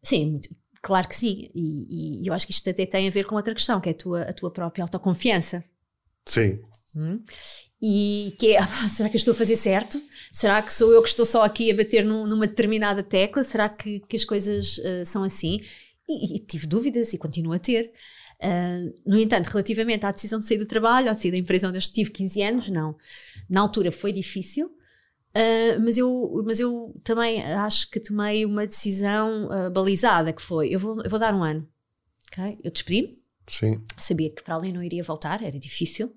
[0.04, 0.50] Sim, muito-
[0.82, 1.48] claro que sim.
[1.54, 3.92] E, e eu acho que isto até tem a ver com outra questão, que é
[3.92, 5.64] a tua, a tua própria autoconfiança.
[6.26, 6.60] Sim.
[6.96, 7.22] Hum?
[7.80, 10.02] E que é, ah, será que eu estou a fazer certo?
[10.32, 13.44] Será que sou eu que estou só aqui a bater num- numa determinada tecla?
[13.44, 15.62] Será que, que as coisas ah, são assim?
[16.10, 17.92] E, e tive dúvidas e continuo a ter.
[18.42, 21.68] Ah, no entanto, relativamente à decisão de sair do trabalho, ou de sair da empresa
[21.68, 22.96] onde eu estive 15 anos, não.
[23.50, 24.72] Na altura foi difícil,
[25.34, 30.70] ah, mas, eu, mas eu também acho que tomei uma decisão ah, balizada, que foi,
[30.70, 31.68] eu vou, eu vou dar um ano.
[32.32, 32.58] ok?
[32.64, 33.18] Eu despedi-me,
[33.98, 36.16] sabia que para ali não iria voltar, era difícil,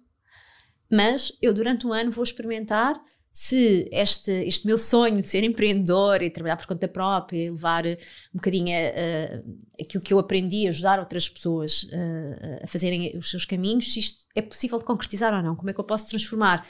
[0.90, 3.00] mas eu durante um ano vou experimentar
[3.36, 7.84] se este, este meu sonho de ser empreendedor e trabalhar por conta própria e levar
[7.84, 13.44] um bocadinho uh, aquilo que eu aprendi, ajudar outras pessoas uh, a fazerem os seus
[13.44, 16.64] caminhos, se isto é possível de concretizar ou não, como é que eu posso transformar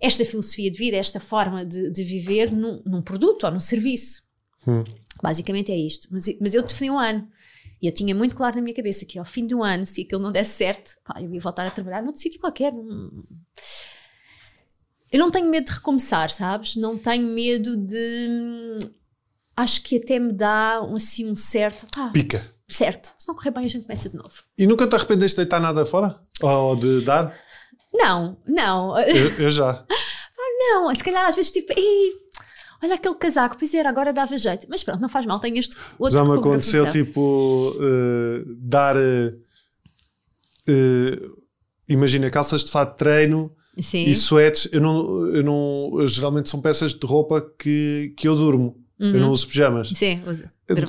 [0.00, 4.22] esta filosofia de vida, esta forma de, de viver num, num, produto ou num serviço.
[4.66, 4.84] Hum.
[5.22, 6.08] Basicamente é isto.
[6.10, 7.28] Mas, mas eu defini um ano.
[7.82, 10.22] E eu tinha muito claro na minha cabeça que ao fim do ano, se aquilo
[10.22, 12.72] não desse certo, pá, eu ia voltar a trabalhar num sítio qualquer.
[12.72, 13.24] Num...
[15.10, 16.76] Eu não tenho medo de recomeçar, sabes?
[16.76, 18.78] Não tenho medo de.
[19.56, 21.86] Acho que até me dá assim um certo.
[22.12, 22.40] Pica.
[22.68, 23.14] Certo.
[23.16, 24.42] Se não correr bem, a gente começa de novo.
[24.56, 26.20] E nunca te arrependeste de deitar nada fora?
[26.42, 27.34] Ou de dar?
[27.92, 28.98] Não, não.
[29.00, 29.84] Eu, eu já.
[30.58, 31.72] não, se calhar às vezes tipo.
[32.82, 34.66] olha aquele casaco, pois era, agora dava jeito.
[34.68, 38.96] Mas pronto, não faz mal, tenho este outro Já me aconteceu, tipo, uh, dar.
[38.96, 39.40] Uh,
[40.68, 41.42] uh,
[41.88, 44.04] imagina, calças de fato de treino Sim.
[44.04, 44.68] e suetes.
[44.72, 46.06] Eu não, eu não.
[46.06, 48.76] Geralmente são peças de roupa que, que eu durmo.
[48.98, 49.14] Uhum.
[49.14, 49.88] Eu não uso pijamas.
[49.90, 50.44] Sim, uso.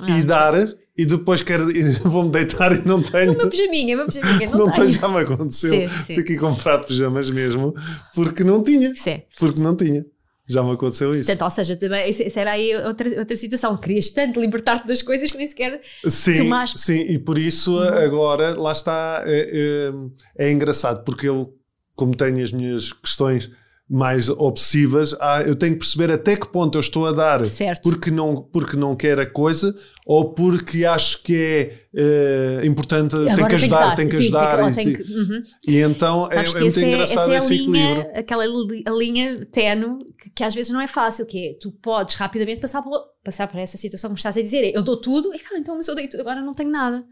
[0.08, 0.54] E dar,
[0.98, 1.68] e depois quero,
[2.04, 3.34] vou-me deitar e não tenho.
[3.34, 4.90] O meu pijaminha, o meu pijaminha, não, não tenho.
[4.90, 6.16] Já me aconteceu sim, sim.
[6.16, 7.74] ter que ir comprar pijamas mesmo,
[8.14, 8.94] porque não tinha.
[8.96, 9.22] Sim.
[9.40, 10.06] Porque não tinha.
[10.50, 11.28] Já me aconteceu isso.
[11.28, 13.78] Portanto, ou seja, também, isso era aí outra, outra situação.
[13.78, 16.82] Querias tanto libertar-te das coisas que nem sequer sim, tomaste.
[16.82, 17.88] Sim, e por isso uhum.
[17.88, 19.92] agora, lá está, é,
[20.38, 21.54] é, é, engraçado, porque eu,
[22.00, 23.52] como tenho as minhas questões
[23.90, 27.82] mais obsessivas, ah, eu tenho que perceber até que ponto eu estou a dar certo.
[27.82, 29.76] porque não, porque não quero a coisa
[30.06, 34.74] ou porque acho que é uh, importante, tenho que ajudar, tenho que ajudar.
[34.76, 35.44] Sim, e, que, uhum.
[35.68, 38.20] e, então é, é, muito é, engraçado é esse linha, equilíbrio.
[38.20, 42.14] Aquela a linha tenue que, que, às vezes não é fácil, que é tu podes
[42.14, 42.94] rapidamente passar por,
[43.24, 45.90] passar por essa situação que estás a dizer, eu dou tudo, e, ah, então se
[45.90, 47.04] eu dei tudo, agora não tenho nada.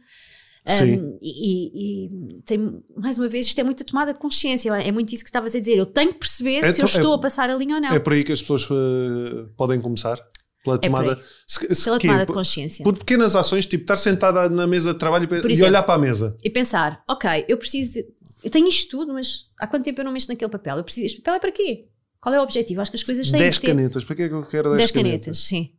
[0.70, 4.70] Um, e, e, tem, mais uma vez, isto é muita tomada de consciência.
[4.76, 5.78] É muito isso que estavas a dizer.
[5.78, 7.94] Eu tenho que perceber é, se eu estou a passar a linha ou não.
[7.94, 10.20] É por aí que as pessoas uh, podem começar.
[10.64, 11.16] Pela é tomada, é
[11.48, 12.84] se, se, pela tomada de consciência.
[12.84, 15.96] Por, por, pequenas ações, tipo estar sentada na mesa de trabalho e, exemplo, olhar para
[15.96, 16.36] a mesa.
[16.44, 18.06] E pensar, ok, eu preciso de,
[18.44, 20.78] Eu tenho isto tudo, mas há quanto tempo eu não mexo naquele papel?
[20.78, 21.06] Eu preciso.
[21.06, 21.88] Este papel é para quê?
[22.20, 22.82] Qual é o objetivo?
[22.82, 23.68] Acho que as coisas têm 10 que ter.
[23.68, 24.04] 10 canetas.
[24.04, 24.92] Para que é que eu quero 10 canetas?
[24.92, 25.72] 10 canetas, canetas, sim.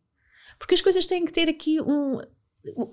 [0.59, 2.21] Porque as coisas têm que ter aqui um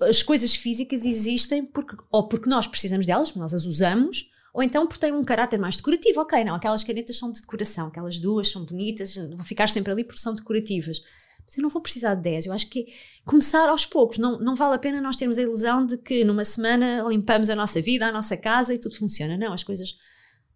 [0.02, 4.86] as coisas físicas existem porque, ou porque nós precisamos delas, nós as usamos, ou então
[4.86, 6.20] porque têm um caráter mais decorativo.
[6.20, 10.04] Ok, não, aquelas canetas são de decoração, aquelas duas são bonitas, vão ficar sempre ali
[10.04, 11.02] porque são decorativas.
[11.44, 12.46] Mas eu não vou precisar de 10.
[12.46, 12.86] Eu acho que
[13.24, 14.18] começar aos poucos.
[14.18, 17.54] Não, não vale a pena nós termos a ilusão de que numa semana limpamos a
[17.54, 19.36] nossa vida, a nossa casa e tudo funciona.
[19.36, 19.96] Não, as coisas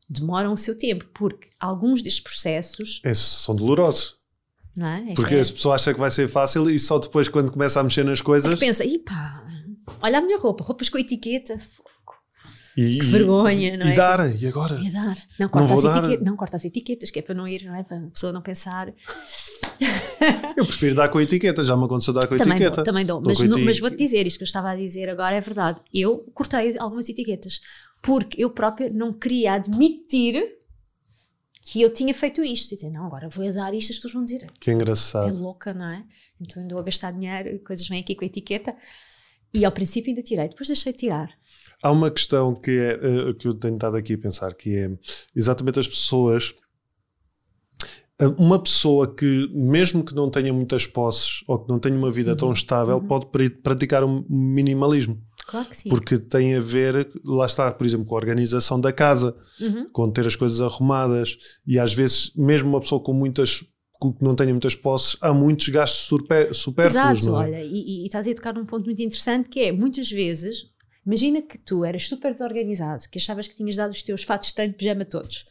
[0.09, 3.01] demoram o seu tempo, porque alguns destes processos.
[3.05, 4.20] Esses são dolorosos.
[4.81, 5.12] Não é?
[5.14, 5.41] Porque é...
[5.41, 8.22] as pessoas acham que vai ser fácil e só depois, quando começa a mexer nas
[8.22, 8.51] coisas.
[8.51, 9.45] É pensa, e pá,
[10.01, 11.59] olha a minha roupa, roupas com etiqueta.
[12.74, 13.95] E, que vergonha, não e é?
[13.95, 14.81] dar, e agora?
[14.81, 15.18] E dar.
[15.39, 15.99] Não, corta, não as dar.
[15.99, 17.83] Etiquetas, não, corta as etiquetas, que é para não ir, não é?
[17.83, 18.91] Para a pessoa não pensar.
[20.57, 22.76] Eu prefiro dar com a etiqueta, já me aconteceu dar com a também etiqueta.
[22.76, 25.41] Dou, também dou, mas, mas vou-te dizer, isto que eu estava a dizer agora é
[25.43, 25.78] verdade.
[25.93, 27.61] Eu cortei algumas etiquetas,
[28.01, 30.43] porque eu própria não queria admitir
[31.61, 32.73] que eu tinha feito isto.
[32.73, 34.51] E dizer, não, agora vou dar isto, as pessoas vão dizer.
[34.59, 35.29] Que engraçado.
[35.29, 36.05] É louca, não é?
[36.41, 38.75] Então andou a gastar dinheiro e coisas vêm aqui com a etiqueta.
[39.53, 41.31] E ao princípio ainda tirei, depois deixei de tirar.
[41.83, 44.91] Há uma questão que, é, uh, que eu tenho estado aqui a pensar, que é
[45.35, 46.55] exatamente as pessoas.
[48.21, 52.13] Eh, uma pessoa que, mesmo que não tenha muitas posses ou que não tenha uma
[52.13, 52.37] vida uhum.
[52.37, 53.07] tão estável, uhum.
[53.07, 53.27] pode
[53.63, 55.21] praticar um minimalismo.
[55.51, 55.89] Claro que sim.
[55.89, 59.91] Porque tem a ver, lá está, por exemplo, com a organização da casa, uhum.
[59.91, 61.37] com ter as coisas arrumadas
[61.67, 63.65] e às vezes, mesmo uma pessoa com muitas
[64.01, 67.19] que não tenha muitas posses, há muitos gastos super, supérfluos.
[67.19, 67.45] Exato, não é?
[67.45, 70.71] olha, e, e, estás a tocar num ponto muito interessante que é, muitas vezes,
[71.05, 74.55] imagina que tu eras super desorganizado, que achavas que tinhas dado os teus fatos de
[74.55, 75.45] treino de pijama todos,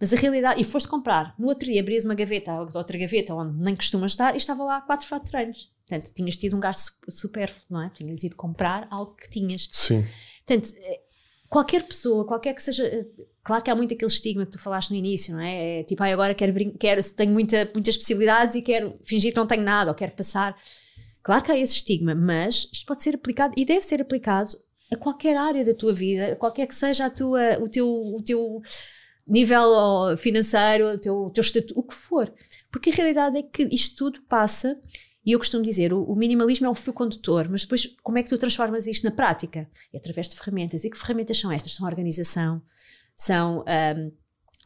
[0.00, 3.62] mas a realidade, e foste comprar, no outro dia abrias uma gaveta, outra gaveta onde
[3.62, 5.73] nem costumas estar, e estava lá quatro fatos de treinos.
[5.86, 7.90] Portanto, tinhas tido um gasto supérfluo, não é?
[7.90, 9.68] Tinhas ido comprar algo que tinhas.
[9.70, 10.04] Sim.
[10.46, 11.00] Portanto, eh,
[11.48, 12.84] qualquer pessoa, qualquer que seja.
[12.86, 13.04] Eh,
[13.42, 15.80] claro que há muito aquele estigma que tu falaste no início, não é?
[15.80, 19.46] é tipo, ah, agora quero, quero tenho muita, muitas possibilidades e quero fingir que não
[19.46, 20.56] tenho nada, ou quero passar.
[21.22, 24.50] Claro que há esse estigma, mas isto pode ser aplicado e deve ser aplicado
[24.90, 28.60] a qualquer área da tua vida, qualquer que seja a tua, o, teu, o teu
[29.26, 32.32] nível financeiro, o teu, o teu estatuto, o que for.
[32.70, 34.78] Porque a realidade é que isto tudo passa
[35.24, 38.22] e eu costumo dizer, o, o, minimalismo é um fio condutor, mas depois como é
[38.22, 39.68] que tu transformas isto na prática?
[39.92, 40.84] É através de ferramentas.
[40.84, 41.74] E que ferramentas são estas?
[41.74, 42.62] São organização,
[43.16, 43.64] são
[43.96, 44.12] um,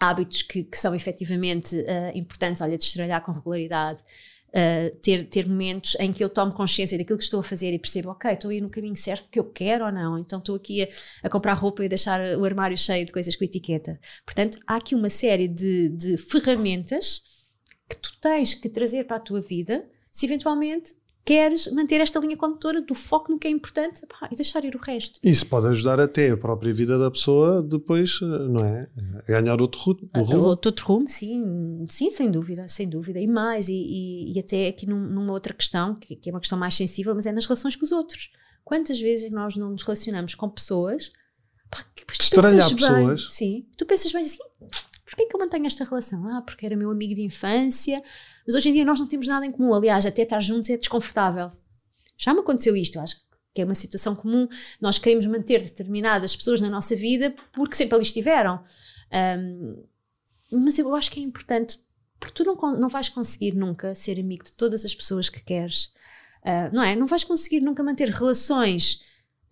[0.01, 4.03] hábitos que, que, são efetivamente uh, importantes, olha, destralhar com regularidade,
[4.49, 7.79] uh, ter, ter momentos em que eu tomo consciência daquilo que estou a fazer e
[7.79, 10.83] percebo, ok, estou aí no caminho certo que eu quero ou não, então estou aqui
[10.83, 10.89] a,
[11.23, 14.01] a, comprar roupa e deixar o armário cheio de coisas com etiqueta.
[14.25, 17.23] Portanto, há aqui uma série de, de ferramentas
[17.89, 20.95] que tu tens que trazer para a tua vida se eventualmente
[21.29, 24.75] queres manter esta linha condutora do foco no que é importante pá, e deixar ir
[24.75, 25.21] o resto.
[25.23, 28.89] Isso pode ajudar até a própria vida da pessoa depois, não é?
[29.29, 30.09] A ganhar outro rumo.
[30.17, 33.21] Outro, outro rumo, sim, sim, sem dúvida, sem dúvida.
[33.21, 36.41] E mais, e, e, e até aqui num, numa outra questão, que, que, é uma
[36.41, 38.31] questão mais sensível, mas é nas relações com os outros.
[38.65, 41.13] Quantas vezes nós não nos relacionamos com pessoas
[41.71, 43.21] pá, que Estranhar pessoas.
[43.21, 44.39] Bem, sim, tu pensas bem assim,
[45.09, 46.29] porquê que eu mantenho esta relação?
[46.29, 48.03] Ah, porque era meu amigo de infância,
[48.47, 49.73] mas hoje em dia nós não temos nada em comum.
[49.73, 51.51] Aliás, até estar juntos é desconfortável.
[52.17, 53.17] Já me aconteceu isto, acho
[53.55, 54.47] que é uma situação comum.
[54.81, 58.63] Nós queremos manter determinadas pessoas na nossa vida porque sempre ali estiveram.
[59.41, 59.85] Um,
[60.53, 61.81] mas eu acho que é importante,
[62.21, 65.87] porque tu não, não vais conseguir nunca ser amigo de todas as pessoas que queres,
[66.45, 66.95] uh, não é?
[66.95, 69.03] Não vais conseguir nunca manter relações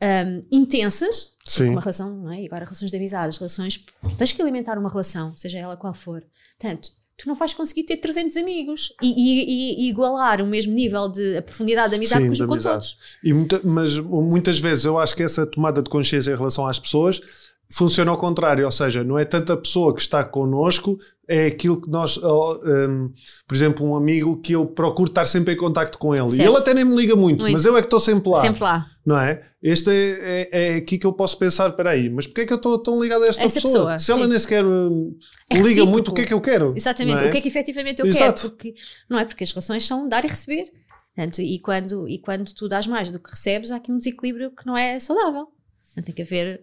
[0.02, 1.70] um, intensas, Sim.
[1.70, 2.42] uma relação, não é?
[2.42, 5.94] E agora relações de amizades, relações, tu tens que alimentar uma relação, seja ela qual
[5.94, 6.22] for.
[6.58, 11.08] Portanto, tu não vais conseguir ter 300 amigos e, e, e igualar o mesmo nível
[11.08, 12.98] de profundidade de amizade Sim, com, os outros.
[13.24, 16.78] E muita, mas muitas vezes eu acho que essa tomada de consciência em relação às
[16.78, 17.20] pessoas
[17.68, 20.98] funciona ao contrário, ou seja, não é tanta pessoa que está connosco,
[21.28, 23.10] é aquilo que nós, um,
[23.46, 26.30] por exemplo, um amigo que eu procuro estar sempre em contacto com ele.
[26.30, 26.40] Certo.
[26.40, 28.40] E ele até nem me liga muito, muito, mas eu é que estou sempre lá.
[28.40, 28.86] Sempre lá.
[29.04, 29.42] Não é?
[29.60, 32.52] Este é, é, é aqui que eu posso pensar, espera aí, mas porquê é que
[32.52, 33.62] eu estou tão ligado a esta, pessoa?
[33.62, 33.98] pessoa?
[33.98, 34.28] Se ela sim.
[34.28, 35.16] nem sequer um,
[35.50, 36.72] é liga muito, o que é que eu quero?
[36.76, 37.28] Exatamente, é?
[37.28, 38.42] o que é que efetivamente eu Exato.
[38.42, 38.54] quero.
[38.54, 38.74] Porque,
[39.10, 39.24] não é?
[39.24, 40.70] Porque as relações são dar e receber.
[41.16, 44.52] Portanto, e, quando, e quando tu dás mais do que recebes, há aqui um desequilíbrio
[44.54, 45.48] que não é saudável.
[45.82, 46.62] Portanto, tem que haver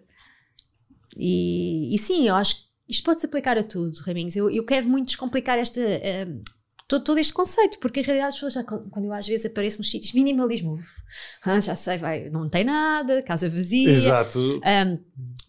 [1.16, 4.36] e, e sim, eu acho que isto pode-se aplicar a tudo, Raminhos.
[4.36, 6.40] Eu, eu quero muito descomplicar esta, uh,
[6.86, 9.78] todo, todo, este conceito, porque em realidade as pessoas, já, quando eu às vezes apareço
[9.78, 10.78] nos sítios, minimalismo,
[11.44, 14.38] ah, já sei, vai, não tem nada, casa vazia, Exato.
[14.38, 14.98] Um,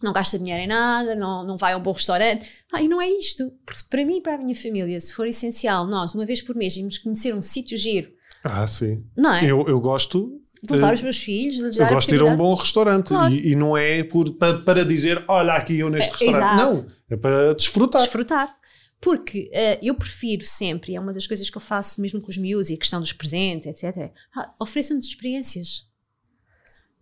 [0.02, 2.48] não gasta dinheiro em nada, não, não vai a um bom restaurante.
[2.72, 3.52] Ah, e não é isto.
[3.64, 6.54] Porque para mim e para a minha família, se for essencial, nós, uma vez por
[6.54, 8.10] mês, irmos conhecer um sítio giro.
[8.44, 9.04] Ah, sim.
[9.16, 9.44] Não é?
[9.44, 12.36] Eu, eu gosto de levar os meus filhos, de Eu gosto de ir a um
[12.36, 13.32] bom restaurante Claro.
[13.34, 16.60] e, e não é por, para, para dizer, olha aqui eu neste É, restaurante.
[16.60, 16.86] exato.
[16.88, 18.02] Não, é para desfrutar.
[18.02, 18.56] desfrutar.
[19.00, 22.30] Porque eh, eu prefiro sempre, e é uma das coisas que eu faço mesmo com
[22.30, 24.10] os miúdos e a questão dos presentes, etc.
[24.34, 25.84] Ah, Ofereçam-nos experiências.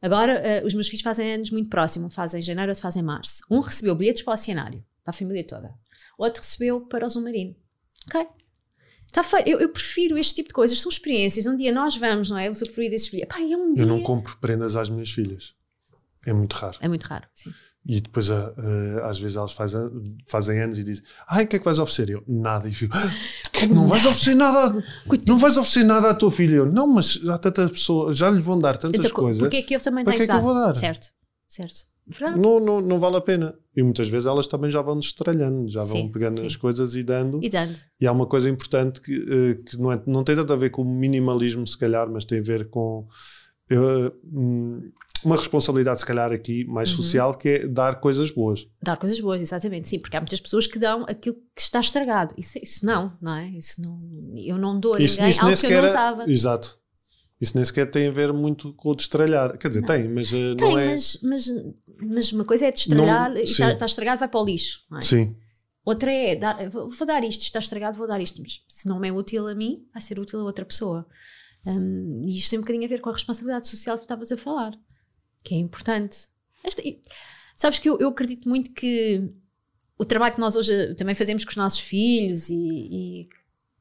[0.03, 3.07] Agora, eh, os meus filhos fazem anos muito próximo, fazem em janeiro, outro fazem em
[3.07, 3.43] março.
[3.51, 5.73] Um recebeu bilhetes para o oceanário, para a família toda.
[6.19, 7.55] Outro recebeu para o Zoom Marino.
[8.09, 8.27] Ok?
[9.15, 9.49] Está feito.
[9.49, 10.77] Eu, eu prefiro este tipo de coisas.
[10.81, 11.47] São experiências.
[11.47, 12.51] Um dia nós vamos, não é?
[12.51, 13.33] Usufruir desses bilhetes.
[13.33, 13.85] Pá, é um dia.
[13.85, 15.55] Eu não compro prendas às minhas filhas.
[16.27, 16.77] É muito raro.
[16.81, 17.53] É muito raro, sim.
[17.87, 19.81] E depois, ah, ah, às vezes, elas fazem,
[20.27, 22.11] fazem anos e dizem: Ai, o que é que vais oferecer?
[22.11, 22.67] Eu, nada.
[22.67, 24.85] E eu fico: "Ah, Não vais oferecer nada,
[25.29, 26.57] não vais oferecer nada à tua filha.
[26.57, 29.39] Eu, não, mas há tantas pessoas, já lhe vão dar tantas Então, coisas.
[29.39, 30.73] Porque é que eu também tenho que é que eu vou dar?
[30.73, 31.09] Certo,
[31.47, 31.87] certo.
[32.37, 33.55] Não, não, não vale a pena.
[33.75, 36.47] E muitas vezes elas também já vão destralhando, já vão Sim, pegando sim.
[36.47, 37.41] as coisas e dando.
[37.43, 37.75] E dando.
[38.01, 40.71] E há uma coisa importante que, eh, que não, é, não tem tanto a ver
[40.71, 43.07] com o minimalismo, se calhar, mas tem a ver com
[43.71, 44.91] eh, hum,
[45.25, 46.97] uma responsabilidade, se calhar, aqui mais Uhum.
[46.99, 48.69] social, que é dar coisas boas.
[48.83, 52.35] Dar coisas boas, exatamente, sim, porque há muitas pessoas que dão aquilo que está estragado.
[52.37, 53.49] Isso, isso não, não é?
[53.49, 53.99] Isso não,
[54.37, 56.31] eu não dou a Isso, ninguém isso algo que eu não é- usava.
[56.31, 56.79] Exato.
[57.41, 59.59] Isso nem sequer tem a ver muito com o destralhar.
[59.59, 60.87] Quer dizer, tem, mas eh, Tem, não é.
[60.93, 61.47] mas, mas,
[62.01, 64.83] mas uma coisa é destralhar Não- e está, está estragado, vai para o lixo.
[64.91, 65.03] não é?
[65.03, 65.35] Sim,
[65.85, 69.09] Outra é, dar, vou dar isto, está estragado, vou dar isto, mas se não me
[69.09, 71.07] é útil a mim, vai ser útil a outra pessoa.
[71.67, 74.37] Hum, e isto tem um bocadinho a ver com a responsabilidade social que estavas a
[74.39, 74.73] falar,
[75.43, 76.29] que é importante.
[76.63, 77.03] Esta- e-
[77.55, 79.29] sabes que eu, eu acredito muito que
[79.99, 83.29] o trabalho que nós hoje também fazemos com os nossos filhos e, e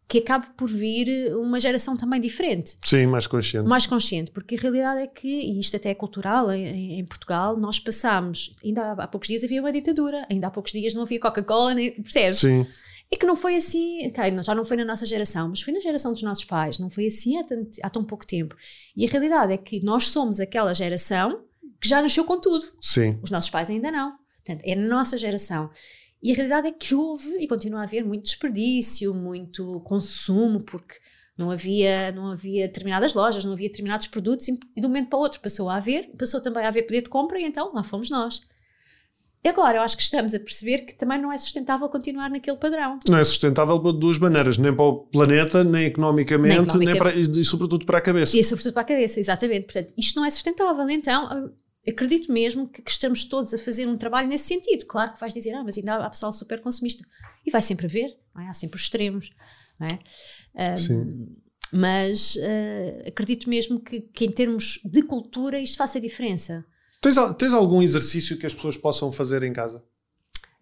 [0.08, 3.68] que acabe por vir uma geração também diferente sim, mais consciente.
[3.68, 7.58] mais consciente, porque a realidade é que, e isto até é cultural em, em- Portugal,
[7.58, 11.04] nós passámos, ainda há, há poucos dias havia uma ditadura, ainda há poucos dias não
[11.04, 12.40] havia Coca-Cola, nem- percebes?
[12.40, 12.66] Sim,
[13.12, 15.74] E que não foi assim, ok, não- já não foi na nossa geração, mas foi
[15.74, 18.56] na geração dos nossos pais, não foi assim há, tanto- há tão pouco tempo.
[18.96, 21.42] E a realidade é que nós somos aquela geração
[21.82, 22.66] que já nasceu com tudo.
[22.82, 23.18] sim.
[23.24, 24.14] Os nossos pais ainda não.
[24.46, 25.70] Portanto, é na nossa geração.
[26.24, 30.96] E a realidade é que houve e continua a haver muito desperdício, muito consumo, porque
[31.38, 35.20] não havia, não havia determinadas lojas, não havia determinados produtos e de um momento para
[35.20, 37.84] o outro passou a haver, passou também a haver poder de compra e então lá
[37.84, 38.40] fomos nós.
[39.46, 42.56] E agora eu acho que estamos a perceber que também não é sustentável continuar naquele
[42.56, 42.98] padrão.
[43.10, 47.14] Não é sustentável de duas maneiras, nem para o planeta, nem economicamente, nem, economica- para,
[47.14, 48.38] e, e sobretudo para a cabeça.
[48.38, 49.66] E sobretudo para a cabeça, exatamente.
[49.66, 50.90] Portanto, isto não é sustentável.
[50.90, 51.52] Então,
[51.88, 54.86] acredito mesmo que, que estamos todos a fazer um trabalho nesse sentido.
[54.86, 57.06] Claro que vais dizer, ah, mas ainda há pessoal super consumista.
[57.46, 58.48] E vai sempre haver, é?
[58.48, 59.32] há sempre os extremos.
[59.82, 60.00] É?
[60.56, 61.36] Ah, Sim.
[61.72, 66.66] mas ah, acredito mesmo que, que em termos de cultura isto faça diferença.
[67.02, 69.84] Tens, tens algum exercício que as pessoas possam fazer em casa?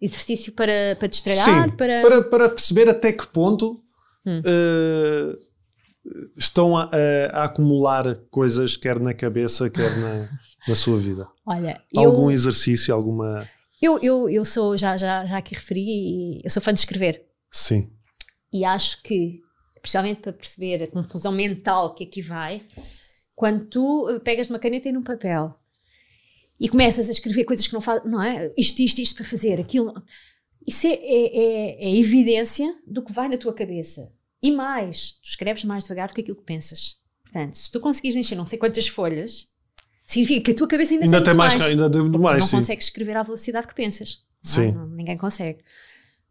[0.00, 2.02] Exercício para, para destralhar, Sim, para...
[2.02, 3.80] para, para perceber até que ponto
[4.26, 4.40] hum.
[4.40, 5.51] uh,
[6.36, 10.28] estão a, a, a, acumular coisas, quer na cabeça, quer na,
[10.66, 11.28] na sua vida?
[11.46, 13.48] Olha, algum eu, exercício, alguma.
[13.80, 17.24] Eu, eu, eu sou, já, já, já aqui referi, eu sou fã de escrever.
[17.50, 17.90] Sim.
[18.52, 19.40] E acho que,
[19.80, 22.62] principalmente para perceber a confusão mental que aqui vai,
[23.34, 25.58] quando tu pegas uma caneta e num papel
[26.62, 28.52] e começas a escrever coisas que não fazem, não é?
[28.56, 29.92] Isto, isto, isto para fazer, aquilo.
[30.64, 34.12] Isso é, é, é, é evidência do que vai na tua cabeça.
[34.42, 36.96] E mais, tu escreves mais devagar do que aquilo que pensas.
[37.22, 39.48] Portanto, se tu conseguires encher não sei quantas folhas,
[40.04, 41.70] significa que a tua cabeça ainda, ainda tem, mais, mais.
[41.70, 42.56] Ainda tem mais, não sim.
[42.56, 44.18] consegues escrever à velocidade que pensas.
[44.42, 44.72] Sim.
[44.72, 45.60] Não, ninguém consegue.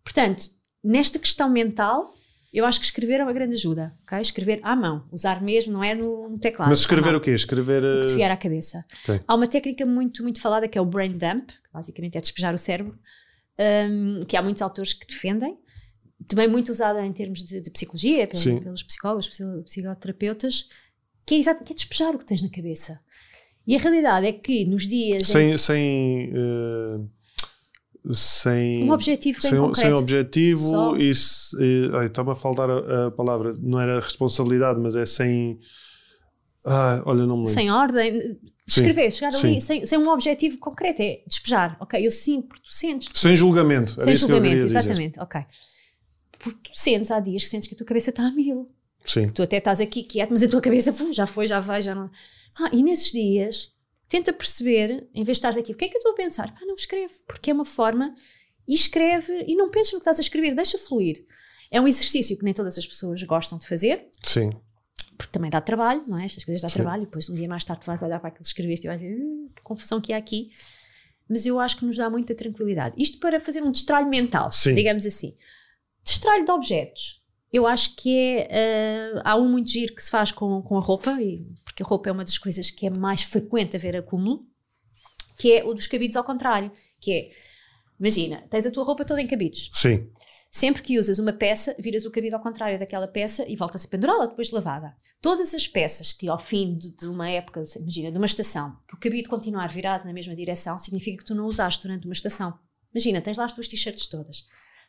[0.03, 0.43] Portanto,
[0.83, 2.13] nesta questão mental,
[2.53, 3.95] eu acho que escrever é uma grande ajuda.
[4.03, 4.21] Okay?
[4.21, 6.69] Escrever à mão, usar mesmo, não é no, no teclado.
[6.69, 7.31] Mas escrever o quê?
[7.31, 7.83] Escrever.
[7.83, 8.85] O que te vier à cabeça.
[9.03, 9.21] Okay.
[9.25, 12.53] Há uma técnica muito, muito falada que é o brain dump, que basicamente é despejar
[12.53, 12.99] o cérebro,
[13.89, 15.57] um, que há muitos autores que defendem
[16.31, 19.29] também muito usada em termos de, de psicologia, pelos, pelos psicólogos,
[19.65, 20.69] psicoterapeutas,
[21.25, 22.99] que é, exato, que é despejar o que tens na cabeça.
[23.67, 25.27] E a realidade é que nos dias.
[25.27, 25.51] Sem.
[25.51, 27.09] Em, sem uh,
[28.11, 30.97] sem um objetivo sem, sem objetivo Só.
[30.97, 35.59] e, e estava a faltar a, a, palavra não era responsabilidade mas é sem
[36.65, 39.49] ah, olha não me lembro sem ordem escrever, chegar sim.
[39.49, 43.35] ali sem, sem, um objetivo concreto é despejar, ok, eu sinto porque tu sentes sem
[43.35, 45.23] julgamento sem julgamento, exatamente, dizer.
[45.23, 45.41] ok
[46.41, 48.69] porque tu sentes, há dias que sentes que a tua cabeça está a mil.
[49.05, 49.29] Sim.
[49.29, 52.09] Tu até estás aqui quieto, mas a tua cabeça já foi, já vai, já não.
[52.59, 53.71] Ah, e nesses dias,
[54.07, 56.53] tenta perceber, em vez de estares aqui, o que é que eu estou a pensar?
[56.61, 58.13] Ah, não escreve, porque é uma forma,
[58.67, 61.25] e escreve, e não penses no que estás a escrever, deixa fluir.
[61.71, 64.09] É um exercício que nem todas as pessoas gostam de fazer.
[64.23, 64.51] Sim.
[65.17, 66.25] Porque também dá trabalho, não é?
[66.25, 66.75] Estas coisas dá Sim.
[66.75, 68.89] trabalho, e depois um dia mais tarde tu vais olhar para aquilo que escreveste e
[68.89, 69.17] vais dizer,
[69.55, 70.51] que confusão que há aqui.
[71.29, 72.95] Mas eu acho que nos dá muita tranquilidade.
[73.01, 74.75] Isto para fazer um destralho mental, Sim.
[74.75, 75.33] digamos assim.
[76.03, 77.21] Destralho de objetos.
[77.51, 78.17] Eu acho que
[78.49, 79.11] é.
[79.13, 81.85] Uh, há um muito giro que se faz com, com a roupa, e, porque a
[81.85, 84.45] roupa é uma das coisas que é mais frequente haver acúmulo,
[85.37, 86.71] que é o dos cabidos ao contrário.
[86.99, 87.29] Que é.
[87.99, 89.69] Imagina, tens a tua roupa toda em cabidos.
[89.73, 90.09] Sim.
[90.49, 93.87] Sempre que usas uma peça, viras o cabido ao contrário daquela peça e voltas a
[93.87, 94.95] pendurá-la depois de lavada.
[95.21, 98.95] Todas as peças que ao fim de, de, uma época, imagina, de uma estação, que
[98.95, 102.57] o cabido continuar virado na mesma direção, significa que tu não usaste durante uma estação.
[102.93, 104.45] Imagina, tens lá as tuas t-shirts todas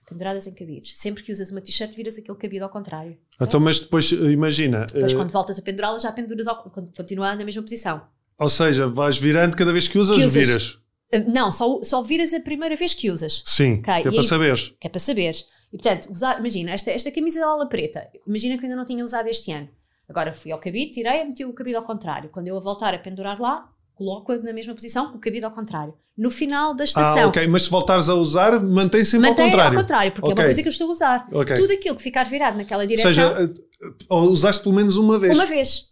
[0.08, 0.98] penduradas em cabides.
[0.98, 3.16] Sempre que usas uma t-shirt, viras aquele cabide ao contrário.
[3.40, 4.86] Então, mas depois, imagina.
[4.86, 5.16] Depois, uh...
[5.16, 8.02] quando voltas a pendurá-la, já penduras ao, continua na mesma posição.
[8.38, 10.72] Ou seja, vais virando cada vez que usas, que usas viras.
[11.14, 13.42] Uh, não, só, só viras a primeira vez que usas.
[13.46, 13.82] Sim, okay?
[13.82, 14.74] que é e para aí, saberes.
[14.80, 15.46] É para saberes.
[15.72, 19.02] E portanto, usar, imagina, esta, esta camisa de ala preta, imagina que ainda não tinha
[19.04, 19.68] usado este ano.
[20.08, 22.28] Agora fui ao cabide, tirei e meti o cabide ao contrário.
[22.28, 25.50] Quando eu a voltar a pendurar lá, coloco-a na mesma posição com o cabide ao
[25.50, 25.94] contrário.
[26.16, 27.24] No final da estação.
[27.24, 29.76] Ah, ok, mas se voltares a usar, mantém sempre mantém ao contrário.
[29.76, 30.32] ao contrário, porque okay.
[30.32, 31.28] é uma coisa que eu estou a usar.
[31.32, 31.56] Okay.
[31.56, 33.10] Tudo aquilo que ficar virado naquela direção.
[33.10, 35.34] Ou seja, eh, usaste pelo menos uma vez.
[35.34, 35.90] Uma vez.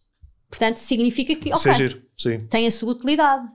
[0.49, 1.55] Portanto, significa que.
[1.55, 2.47] Okay, Seja, sim.
[2.49, 3.47] Tem a sua utilidade.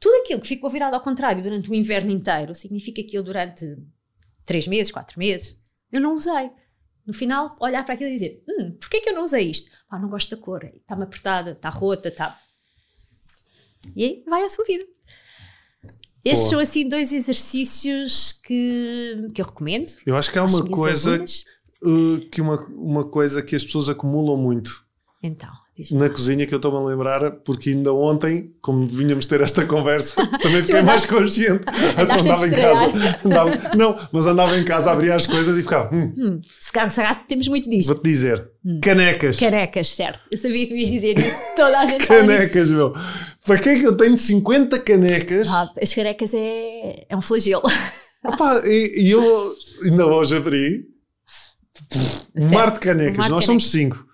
[0.00, 3.66] Tudo aquilo que ficou virado ao contrário durante o inverno inteiro significa que eu, durante
[4.46, 5.56] 3 meses, 4 meses,
[5.92, 6.50] eu não usei.
[7.06, 9.70] No final, olhar para aquilo e dizer: hum, porquê que eu não usei isto?
[9.88, 12.38] Pá, não gosto da cor, está-me apertada, está rota, está
[13.94, 14.86] e aí vai à sua vida.
[16.24, 19.92] Estes são assim dois exercícios que, que eu recomendo.
[20.04, 21.24] Eu acho que há uma coisa
[22.30, 24.84] que uma, uma coisa que as pessoas acumulam muito.
[25.22, 25.50] Então,
[25.90, 30.14] na cozinha que eu estou-me a lembrar, porque ainda ontem, como vínhamos ter esta conversa,
[30.42, 31.64] também fiquei mais consciente.
[31.98, 32.92] Então andava em casa.
[33.24, 35.94] Andava, não, mas andava em casa, abria as coisas e ficava.
[35.94, 37.88] Hum, hum, se calhar temos muito disto.
[37.88, 38.80] Vou-te dizer: hum.
[38.82, 39.38] canecas.
[39.38, 40.20] Canecas, certo.
[40.30, 41.36] Eu sabia que ias dizer isso.
[41.56, 42.94] Toda a gente Canecas, meu.
[43.46, 45.48] Para que é que eu tenho 50 canecas?
[45.48, 47.62] Ah, as canecas é, é um flagelo.
[48.24, 49.54] Opa, e, e eu
[49.84, 50.84] ainda hoje abri
[52.36, 53.16] um mar de canecas.
[53.16, 53.46] Um mar de Nós canecas.
[53.46, 54.09] somos 5.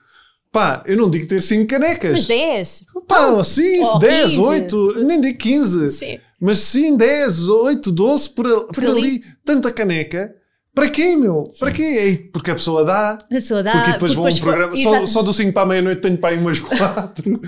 [0.57, 2.13] Pá, eu não digo ter 5 canecas.
[2.13, 2.87] Mas 10.
[3.07, 5.93] Pá, sim, 10, 8, nem digo 15.
[5.93, 6.19] Sim.
[6.41, 8.99] Mas sim, 10, 8, 12 por, por, por ali.
[8.99, 9.25] ali.
[9.45, 10.35] Tanta caneca.
[10.75, 11.45] Para quê, meu?
[11.51, 11.59] Sim.
[11.61, 12.31] Para quê?
[12.33, 13.19] Porque a pessoa dá.
[13.23, 13.73] A pessoa dá.
[13.73, 14.77] Porque depois vão um programa.
[14.77, 17.41] Só, só do 5 para a meia-noite tenho para aí umas 4.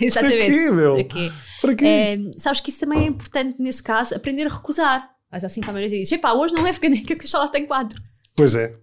[0.00, 0.38] Exatamente.
[0.40, 0.94] Para quê, meu?
[0.94, 1.32] Para quê?
[1.60, 1.84] Para quê?
[1.84, 5.06] É, sabes que isso também é importante nesse caso, aprender a recusar.
[5.30, 7.48] Mas assim para a meia-noite e dizes: epá, hoje não levo caneca porque só lá
[7.48, 8.00] tenho 4.
[8.34, 8.74] Pois é.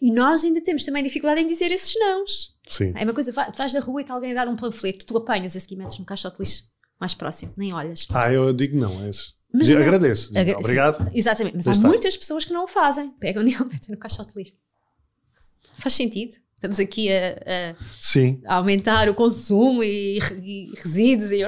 [0.00, 2.53] E nós ainda temos também dificuldade em dizer esses nãos.
[2.66, 2.92] Sim.
[2.96, 5.16] É uma coisa, tu vais da rua e está alguém a dar um panfleto, tu
[5.16, 6.64] apanhas esse e metes no caixote de lixo
[7.00, 8.06] mais próximo, nem olhas.
[8.10, 9.34] Ah, eu digo não, é esse.
[9.52, 10.36] Mas não, agradeço.
[10.36, 10.96] Agra Obrigado.
[11.04, 13.10] Sim, exatamente, mas há muitas pessoas que não o fazem.
[13.20, 14.52] Pegam nele e metem no caixote de lixo.
[15.78, 16.36] Faz sentido.
[16.64, 21.44] Estamos aqui a, a, a aumentar o consumo e, e resíduos e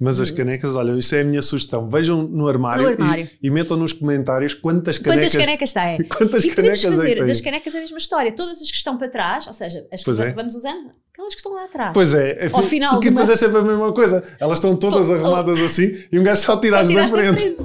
[0.00, 1.88] mas as canecas, olha, isso é a minha sugestão.
[1.88, 3.30] Vejam no armário, no armário.
[3.40, 5.32] E, e, metam nos comentários quantas canecas.
[5.32, 6.02] Quantas canecas tem.
[6.10, 8.32] quantas e canecas podemos fazer é das canecas a mesma história.
[8.32, 10.32] Todas as que estão para trás, ou seja, as que é.
[10.32, 11.92] vamos usando, aquelas que estão lá atrás.
[11.94, 13.20] Pois é, é Ao final tu queres uma...
[13.20, 14.24] fazer sempre a mesma coisa.
[14.40, 15.66] Elas estão todas Tô, arrumadas oh.
[15.66, 17.56] assim e um gajo só tirar-as da frente.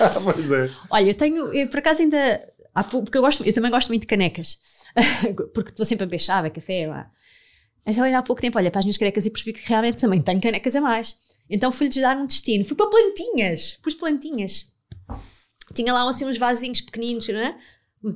[0.00, 0.70] ah, pois é.
[0.88, 2.40] Olha, eu tenho, eu, por acaso ainda.
[2.90, 4.58] Porque eu, gosto, eu também gosto muito de canecas.
[5.54, 7.10] porque estou sempre a beber chave, café lá.
[7.86, 10.20] Então, ainda há pouco tempo, olha para as minhas canecas e percebi que realmente também
[10.20, 11.16] tenho canecas a mais.
[11.48, 12.64] Então fui-lhes dar um destino.
[12.64, 13.78] Fui para plantinhas.
[13.82, 14.66] Pus plantinhas.
[15.74, 17.56] Tinha lá assim uns vasinhos pequeninos, não é?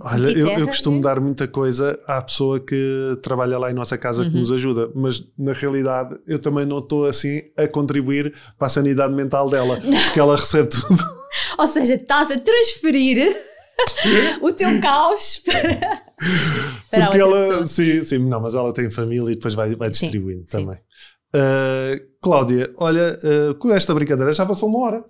[0.03, 1.01] Olha, eu, eu, costumo é.
[1.01, 4.31] dar muita coisa à pessoa que trabalha lá em nossa casa uhum.
[4.31, 8.71] que nos ajuda, mas na realidade eu também não estou assim a contribuir para a
[8.71, 10.03] sanidade mental dela, não.
[10.03, 11.03] porque ela recebe tudo.
[11.59, 13.37] Ou seja, estás a transferir
[14.41, 16.05] o teu caos para.
[16.91, 20.59] Porque ela, sim, sim, não, mas ela tem família e depois vai, vai distribuindo sim,
[20.59, 20.77] também.
[20.77, 20.83] Sim.
[21.35, 25.05] Uh, Cláudia, olha, uh, com esta brincadeira já passou uma hora.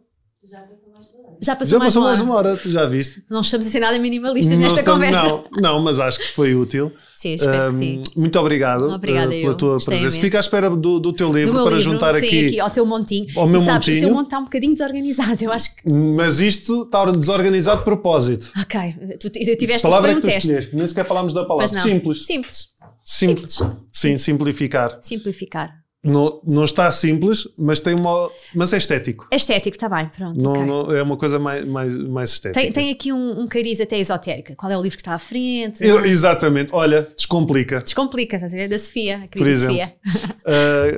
[0.45, 1.30] Já passou mais de uma hora.
[1.41, 3.25] Já passou, já mais, passou uma mais uma hora, tu já viste?
[3.31, 5.45] Não estamos a ser nada minimalistas não nesta estamos, conversa.
[5.53, 6.93] Não, não, mas acho que foi útil.
[7.17, 8.03] Sim, espero um, que sim.
[8.17, 10.19] Muito obrigado Obrigada uh, pela tua presença.
[10.19, 12.71] Fica à espera do, do teu livro do para livro, juntar sim, aqui, aqui ao
[12.71, 13.27] teu montinho.
[13.37, 13.97] Ao meu e sabes, montinho.
[13.97, 15.91] o teu monte está um bocadinho desorganizado, eu acho que.
[15.91, 18.53] Mas isto está desorganizado de propósito.
[18.61, 20.39] Ok, tu, tu tiveste palavra que tu teste.
[20.41, 21.67] escolheste, nem sequer falámos da palavra.
[21.81, 22.27] Simples.
[22.27, 22.69] Simples.
[23.03, 23.59] Simples.
[23.93, 24.99] Sim, simplificar.
[25.01, 25.80] Simplificar.
[26.03, 28.31] Não, não está simples, mas tem uma.
[28.55, 29.29] Mas é estético.
[29.31, 30.43] É estético, está bem, pronto.
[30.43, 30.65] Não, okay.
[30.65, 32.59] não, é uma coisa mais, mais, mais estética.
[32.59, 34.57] Tem, tem aqui um, um cariz até esotérico.
[34.57, 35.85] Qual é o livro que está à frente?
[35.85, 36.71] Eu, exatamente.
[36.73, 37.83] Olha, descomplica.
[37.83, 38.69] Descomplica, estás a ver?
[38.69, 39.77] Da Sofia, Por exemplo.
[39.77, 39.95] Sofia.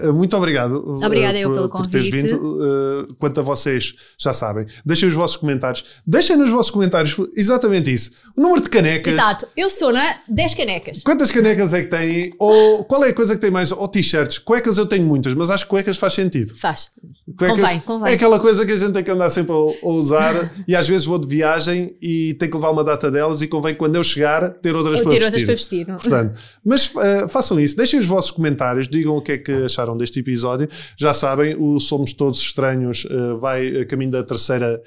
[0.09, 0.73] Uh, muito obrigado.
[1.05, 2.11] Obrigada uh, eu pelo por convite.
[2.11, 2.37] teres vindo.
[2.37, 4.67] Uh, quanto a vocês, já sabem.
[4.87, 5.85] Deixem os vossos comentários.
[6.07, 8.13] Deixem nos vossos comentários exatamente isso.
[8.37, 9.15] O número de canecas.
[9.15, 9.49] Exato.
[9.57, 10.21] Eu sou, não é?
[10.29, 11.03] 10 canecas.
[11.03, 12.33] Quantas canecas é que têm?
[12.39, 13.73] Ou qual é a coisa que tem mais?
[13.73, 14.39] Ou t-shirts.
[14.39, 16.55] Cuecas eu tenho muitas, mas acho que cuecas faz sentido.
[16.57, 16.91] Faz.
[17.37, 18.13] Cuecas convém, convém.
[18.13, 20.87] É aquela coisa que a gente tem que andar sempre a, a usar e às
[20.87, 24.05] vezes vou de viagem e tenho que levar uma data delas e convém quando eu
[24.05, 25.25] chegar ter outras, eu para, ter vestir.
[25.25, 25.87] outras para vestir.
[25.87, 29.97] Portanto, mas uh, façam isso, deixem os vossos comentários, digam o que é que acharam
[29.97, 30.69] deste episódio.
[30.97, 34.81] Já sabem, o Somos Todos Estranhos uh, vai a caminho da terceira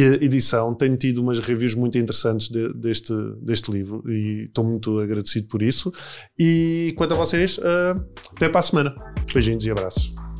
[0.00, 0.74] edição.
[0.74, 5.62] Tenho tido umas reviews muito interessantes de, deste, deste livro e estou muito agradecido por
[5.62, 5.92] isso.
[6.38, 7.62] E quanto a vocês, uh,
[8.34, 8.94] até para a semana.
[9.32, 10.31] Beijinhos e abraços.